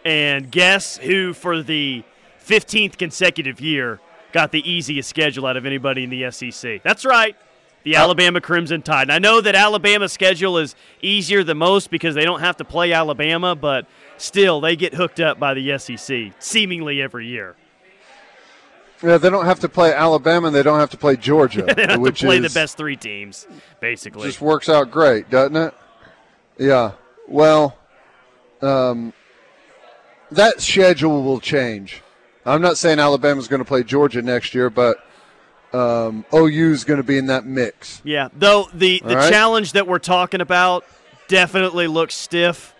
and 0.03 0.51
guess 0.51 0.97
who 0.97 1.33
for 1.33 1.63
the 1.63 2.03
15th 2.45 2.97
consecutive 2.97 3.61
year 3.61 4.01
got 4.33 4.51
the 4.51 4.69
easiest 4.69 5.09
schedule 5.09 5.45
out 5.45 5.55
of 5.55 5.65
anybody 5.65 6.03
in 6.03 6.09
the 6.09 6.29
SEC? 6.31 6.83
That's 6.83 7.05
right, 7.05 7.37
the 7.83 7.95
Alabama 7.95 8.41
Crimson 8.41 8.81
Tide. 8.81 9.03
And 9.03 9.11
I 9.11 9.19
know 9.19 9.41
that 9.41 9.55
Alabama's 9.55 10.11
schedule 10.11 10.57
is 10.57 10.75
easier 11.01 11.43
than 11.43 11.57
most 11.57 11.89
because 11.91 12.15
they 12.15 12.25
don't 12.25 12.39
have 12.39 12.57
to 12.57 12.65
play 12.65 12.93
Alabama, 12.93 13.55
but 13.55 13.85
still, 14.17 14.61
they 14.61 14.75
get 14.75 14.93
hooked 14.93 15.19
up 15.19 15.39
by 15.39 15.53
the 15.53 15.77
SEC 15.77 16.31
seemingly 16.39 17.01
every 17.01 17.27
year. 17.27 17.55
Yeah, 19.03 19.17
they 19.17 19.29
don't 19.29 19.45
have 19.45 19.59
to 19.59 19.69
play 19.69 19.93
Alabama, 19.93 20.47
and 20.47 20.55
they 20.55 20.63
don't 20.63 20.79
have 20.79 20.91
to 20.91 20.97
play 20.97 21.17
Georgia, 21.17 21.63
They 21.75 21.87
have 21.87 21.99
which 21.99 22.21
to 22.21 22.27
play 22.27 22.37
is, 22.37 22.53
the 22.53 22.57
best 22.57 22.77
three 22.77 22.95
teams, 22.95 23.47
basically. 23.81 24.27
just 24.27 24.39
works 24.39 24.69
out 24.69 24.91
great, 24.91 25.29
doesn't 25.29 25.57
it? 25.57 25.73
Yeah. 26.57 26.93
Well, 27.27 27.77
um, 28.61 29.11
that 30.31 30.61
schedule 30.61 31.21
will 31.21 31.41
change. 31.41 32.01
I'm 32.45 32.61
not 32.61 32.77
saying 32.77 32.99
Alabama's 32.99 33.49
going 33.49 33.59
to 33.61 33.65
play 33.65 33.83
Georgia 33.83 34.21
next 34.21 34.53
year, 34.53 34.69
but 34.69 34.97
um, 35.73 36.25
OU 36.33 36.71
is 36.71 36.83
going 36.83 36.97
to 36.97 37.03
be 37.03 37.17
in 37.17 37.27
that 37.27 37.45
mix. 37.45 38.01
Yeah, 38.03 38.29
though 38.33 38.67
the 38.73 39.01
the 39.03 39.15
right. 39.15 39.31
challenge 39.31 39.73
that 39.73 39.87
we're 39.87 39.99
talking 39.99 40.41
about 40.41 40.85
definitely 41.27 41.87
looks 41.87 42.13
stiff, 42.13 42.73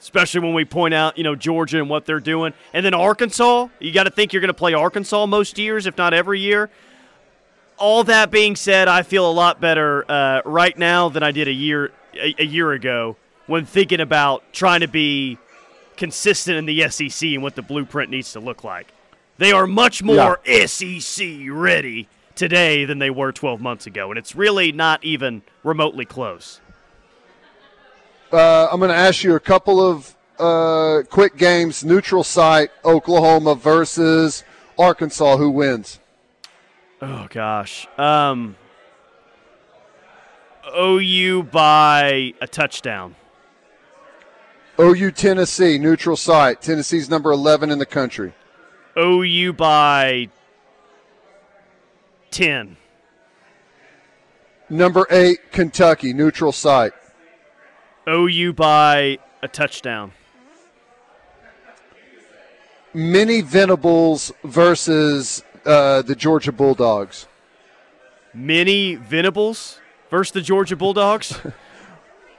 especially 0.00 0.40
when 0.40 0.54
we 0.54 0.64
point 0.64 0.94
out 0.94 1.16
you 1.16 1.24
know 1.24 1.34
Georgia 1.34 1.78
and 1.78 1.88
what 1.88 2.04
they're 2.04 2.20
doing, 2.20 2.52
and 2.72 2.84
then 2.84 2.94
Arkansas. 2.94 3.68
You 3.78 3.92
got 3.92 4.04
to 4.04 4.10
think 4.10 4.32
you're 4.32 4.42
going 4.42 4.48
to 4.48 4.54
play 4.54 4.74
Arkansas 4.74 5.26
most 5.26 5.58
years, 5.58 5.86
if 5.86 5.96
not 5.96 6.12
every 6.12 6.40
year. 6.40 6.70
All 7.78 8.04
that 8.04 8.30
being 8.30 8.56
said, 8.56 8.88
I 8.88 9.02
feel 9.02 9.30
a 9.30 9.32
lot 9.32 9.60
better 9.60 10.10
uh, 10.10 10.40
right 10.44 10.76
now 10.78 11.10
than 11.10 11.22
I 11.22 11.30
did 11.30 11.48
a 11.48 11.52
year 11.52 11.92
a, 12.14 12.34
a 12.38 12.44
year 12.44 12.72
ago 12.72 13.16
when 13.46 13.64
thinking 13.64 14.00
about 14.00 14.42
trying 14.52 14.80
to 14.80 14.88
be 14.88 15.38
consistent 15.96 16.58
in 16.58 16.66
the 16.66 16.88
SEC 16.90 17.28
and 17.28 17.42
what 17.42 17.54
the 17.54 17.62
blueprint 17.62 18.10
needs 18.10 18.32
to 18.32 18.40
look 18.40 18.64
like. 18.64 18.92
They 19.38 19.52
are 19.52 19.66
much 19.66 20.02
more 20.02 20.40
SEC 20.44 21.26
ready 21.48 22.08
today 22.36 22.84
than 22.84 23.00
they 23.00 23.10
were 23.10 23.32
12 23.32 23.60
months 23.60 23.86
ago, 23.86 24.10
and 24.10 24.18
it's 24.18 24.36
really 24.36 24.70
not 24.70 25.02
even 25.02 25.42
remotely 25.64 26.04
close. 26.04 26.60
Uh, 28.32 28.68
I'm 28.70 28.78
going 28.78 28.90
to 28.90 28.96
ask 28.96 29.24
you 29.24 29.34
a 29.34 29.40
couple 29.40 29.80
of 29.80 30.14
uh, 30.38 31.02
quick 31.10 31.36
games. 31.36 31.84
Neutral 31.84 32.22
site, 32.22 32.70
Oklahoma 32.84 33.54
versus 33.54 34.44
Arkansas. 34.78 35.36
Who 35.36 35.50
wins? 35.50 35.98
Oh 37.00 37.26
gosh, 37.30 37.86
um, 37.98 38.56
OU 40.76 41.44
by 41.44 42.34
a 42.40 42.46
touchdown. 42.46 43.14
OU 44.78 45.10
Tennessee, 45.12 45.78
neutral 45.78 46.16
site. 46.16 46.60
Tennessee's 46.60 47.08
number 47.08 47.32
11 47.32 47.70
in 47.70 47.78
the 47.78 47.86
country. 47.86 48.34
OU 48.98 49.54
by 49.54 50.28
10. 52.30 52.76
Number 54.68 55.06
8, 55.10 55.52
Kentucky, 55.52 56.12
neutral 56.12 56.52
site. 56.52 56.92
OU 58.08 58.52
by 58.52 59.18
a 59.42 59.48
touchdown. 59.48 60.12
Mini 62.92 63.42
Venables 63.42 64.32
versus 64.44 65.44
uh, 65.64 66.02
the 66.02 66.14
Georgia 66.14 66.52
Bulldogs. 66.52 67.26
Mini 68.32 68.94
Venables 68.96 69.80
versus 70.10 70.32
the 70.32 70.40
Georgia 70.42 70.76
Bulldogs. 70.76 71.38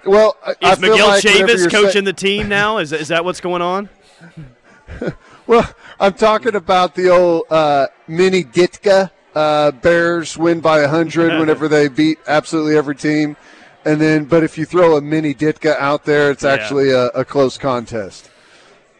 Well, 0.05 0.37
I, 0.45 0.53
I 0.61 0.71
Is 0.71 0.79
feel 0.79 0.91
Miguel 0.91 1.07
like 1.07 1.23
Chavis 1.23 1.69
coaching 1.69 1.91
say- 1.91 1.99
the 2.01 2.13
team 2.13 2.47
now? 2.47 2.77
Is, 2.77 2.93
is 2.93 3.09
that 3.09 3.25
what's 3.25 3.41
going 3.41 3.61
on? 3.61 3.89
Well, 5.47 5.69
I'm 5.99 6.13
talking 6.13 6.55
about 6.55 6.95
the 6.95 7.09
old 7.09 7.43
uh, 7.49 7.87
mini 8.07 8.43
Ditka. 8.43 9.11
Uh, 9.37 9.71
Bears 9.71 10.35
win 10.37 10.59
by 10.61 10.81
100 10.81 11.39
whenever 11.39 11.67
they 11.67 11.87
beat 11.87 12.17
absolutely 12.27 12.75
every 12.75 12.95
team. 12.95 13.37
And 13.85 14.01
then, 14.01 14.25
but 14.25 14.43
if 14.43 14.57
you 14.57 14.65
throw 14.65 14.97
a 14.97 15.01
mini 15.01 15.33
Ditka 15.33 15.77
out 15.77 16.03
there, 16.05 16.31
it's 16.31 16.43
Yeah. 16.43 16.53
actually 16.53 16.89
a, 16.91 17.05
a 17.07 17.23
close 17.23 17.57
contest. 17.57 18.29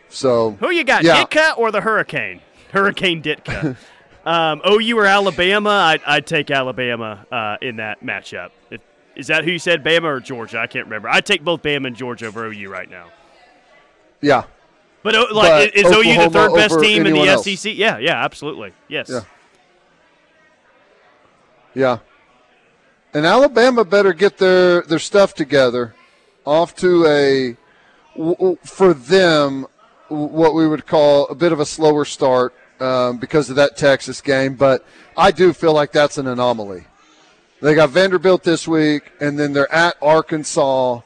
So, 0.10 0.52
Who 0.60 0.70
you 0.70 0.84
got, 0.84 1.04
Yeah. 1.04 1.24
Ditka 1.24 1.58
or 1.58 1.72
the 1.72 1.82
Hurricane? 1.82 2.42
Hurricane 2.72 3.22
Ditka. 3.24 3.76
um, 4.26 4.62
OU 4.70 4.98
or 5.00 5.06
Alabama? 5.06 5.70
I'd, 5.70 6.02
I'd 6.06 6.28
take 6.28 6.52
Alabama 6.52 7.26
uh, 7.32 7.58
in 7.62 7.78
that 7.78 8.04
matchup. 8.04 8.52
If, 8.70 8.82
is 9.16 9.28
that 9.28 9.44
who 9.44 9.52
you 9.52 9.60
said, 9.60 9.84
Bama 9.84 10.04
or 10.04 10.20
Georgia? 10.20 10.60
I 10.60 10.68
can't 10.68 10.86
remember. 10.86 11.10
I'd 11.10 11.26
take 11.26 11.44
both 11.44 11.64
Bama 11.64 11.88
and 11.88 11.96
Georgia 11.96 12.28
over 12.28 12.46
OU 12.46 12.70
right 12.70 12.90
now. 12.90 13.08
yeah. 14.22 14.44
But, 15.04 15.16
like, 15.34 15.74
But 15.74 15.76
is 15.76 15.86
OU 15.86 16.04
the 16.26 16.30
third 16.30 16.54
best 16.54 16.80
team 16.82 17.06
in 17.06 17.14
the 17.14 17.20
anyone 17.22 17.28
else. 17.30 17.46
SEC? 17.46 17.74
Yeah, 17.76 17.98
yeah, 17.98 18.24
absolutely. 18.24 18.74
Yes. 18.90 19.10
Yeah. 19.10 19.22
Yeah. 21.78 22.00
And 23.14 23.24
Alabama 23.24 23.86
better 23.86 24.12
get 24.12 24.40
their, 24.40 24.82
their 24.82 24.98
stuff 24.98 25.36
together 25.36 25.94
off 26.44 26.76
to 26.78 27.06
a, 27.06 27.56
for 28.64 28.96
them, 28.96 29.68
what 30.08 30.56
we 30.56 30.68
would 30.68 30.88
call 30.88 31.28
a 31.28 31.36
bit 31.36 31.52
of 31.52 31.60
a 31.60 31.68
slower 31.68 32.04
start 32.04 32.56
um, 32.80 33.20
because 33.20 33.52
of 33.52 33.58
that 33.58 33.78
Texas 33.78 34.22
game. 34.22 34.56
But 34.56 34.84
I 35.16 35.30
do 35.30 35.54
feel 35.54 35.72
like 35.72 35.92
that's 35.92 36.18
an 36.18 36.26
anomaly. 36.26 36.86
They 37.62 37.76
got 37.76 37.92
Vanderbilt 37.92 38.44
this 38.44 38.68
week, 38.68 39.12
and 39.22 39.38
then 39.38 39.54
they're 39.54 39.72
at 39.72 39.98
Arkansas, 40.02 41.02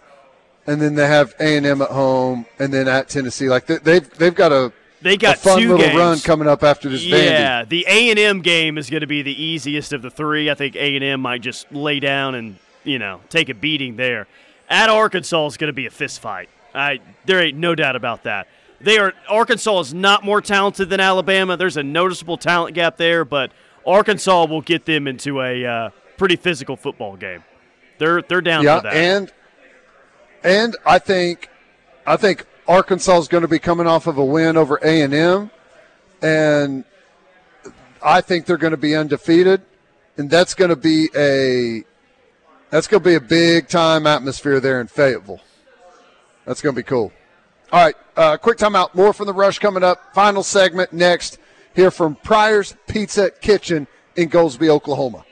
and 0.67 0.81
then 0.81 0.95
they 0.95 1.07
have 1.07 1.33
A&M 1.41 1.81
at 1.81 1.89
home, 1.89 2.45
and 2.59 2.73
then 2.73 2.87
at 2.87 3.09
Tennessee. 3.09 3.49
Like 3.49 3.65
they, 3.65 3.77
they've, 3.77 4.09
they've 4.17 4.35
got 4.35 4.53
a, 4.53 4.71
They 5.01 5.17
got 5.17 5.37
a 5.37 5.39
fun 5.39 5.59
two 5.59 5.69
little 5.69 5.85
games. 5.85 5.97
run 5.97 6.19
coming 6.19 6.47
up 6.47 6.63
after 6.63 6.87
this 6.89 7.03
Vandy. 7.03 7.09
Yeah, 7.11 7.65
the 7.65 7.85
A 7.87 8.09
and 8.11 8.19
M 8.19 8.41
game 8.41 8.77
is 8.77 8.89
going 8.89 9.01
to 9.01 9.07
be 9.07 9.21
the 9.21 9.43
easiest 9.43 9.93
of 9.93 10.01
the 10.01 10.11
three. 10.11 10.49
I 10.49 10.55
think 10.55 10.75
A 10.75 10.95
and 10.95 11.03
M 11.03 11.21
might 11.21 11.41
just 11.41 11.71
lay 11.71 11.99
down 11.99 12.35
and 12.35 12.57
you 12.83 12.99
know 12.99 13.21
take 13.29 13.49
a 13.49 13.53
beating 13.53 13.95
there. 13.95 14.27
At 14.69 14.89
Arkansas 14.89 15.47
is 15.47 15.57
going 15.57 15.69
to 15.69 15.73
be 15.73 15.85
a 15.85 15.91
fist 15.91 16.21
fight. 16.21 16.49
I 16.73 16.99
there 17.25 17.41
ain't 17.41 17.57
no 17.57 17.75
doubt 17.75 17.95
about 17.95 18.23
that. 18.23 18.47
They 18.79 18.97
are 18.97 19.13
Arkansas 19.29 19.79
is 19.79 19.93
not 19.93 20.23
more 20.23 20.41
talented 20.41 20.89
than 20.89 20.99
Alabama. 20.99 21.57
There's 21.57 21.77
a 21.77 21.83
noticeable 21.83 22.37
talent 22.37 22.75
gap 22.75 22.97
there, 22.97 23.25
but 23.25 23.51
Arkansas 23.85 24.45
will 24.45 24.61
get 24.61 24.85
them 24.85 25.07
into 25.07 25.41
a 25.41 25.65
uh, 25.65 25.89
pretty 26.17 26.35
physical 26.35 26.75
football 26.75 27.15
game. 27.15 27.43
They're 27.97 28.21
they're 28.21 28.41
down 28.41 28.63
yeah, 28.63 28.77
for 28.77 28.83
that. 28.83 28.93
and 28.93 29.33
and 30.43 30.77
I 30.85 30.99
think 30.99 31.49
I 32.05 32.17
think 32.17 32.45
Arkansas 32.71 33.17
is 33.17 33.27
going 33.27 33.41
to 33.41 33.49
be 33.49 33.59
coming 33.59 33.85
off 33.85 34.07
of 34.07 34.17
a 34.17 34.23
win 34.23 34.55
over 34.55 34.79
A 34.81 35.01
and 35.01 35.13
M, 35.13 35.51
and 36.21 36.85
I 38.01 38.21
think 38.21 38.45
they're 38.45 38.55
going 38.55 38.71
to 38.71 38.77
be 38.77 38.95
undefeated, 38.95 39.61
and 40.15 40.29
that's 40.29 40.53
going 40.53 40.69
to 40.69 40.77
be 40.77 41.09
a 41.13 41.83
that's 42.69 42.87
going 42.87 43.03
to 43.03 43.09
be 43.09 43.15
a 43.15 43.19
big 43.19 43.67
time 43.67 44.07
atmosphere 44.07 44.61
there 44.61 44.79
in 44.79 44.87
Fayetteville. 44.87 45.41
That's 46.45 46.61
going 46.61 46.73
to 46.73 46.79
be 46.79 46.85
cool. 46.85 47.11
All 47.73 47.83
right, 47.83 47.95
uh, 48.15 48.37
quick 48.37 48.57
timeout. 48.57 48.95
More 48.95 49.11
from 49.11 49.25
the 49.25 49.33
rush 49.33 49.59
coming 49.59 49.83
up. 49.83 50.13
Final 50.13 50.41
segment 50.41 50.93
next. 50.93 51.39
Here 51.75 51.91
from 51.91 52.15
Pryor's 52.15 52.77
Pizza 52.87 53.31
Kitchen 53.31 53.85
in 54.15 54.29
Goldsby, 54.29 54.69
Oklahoma. 54.69 55.25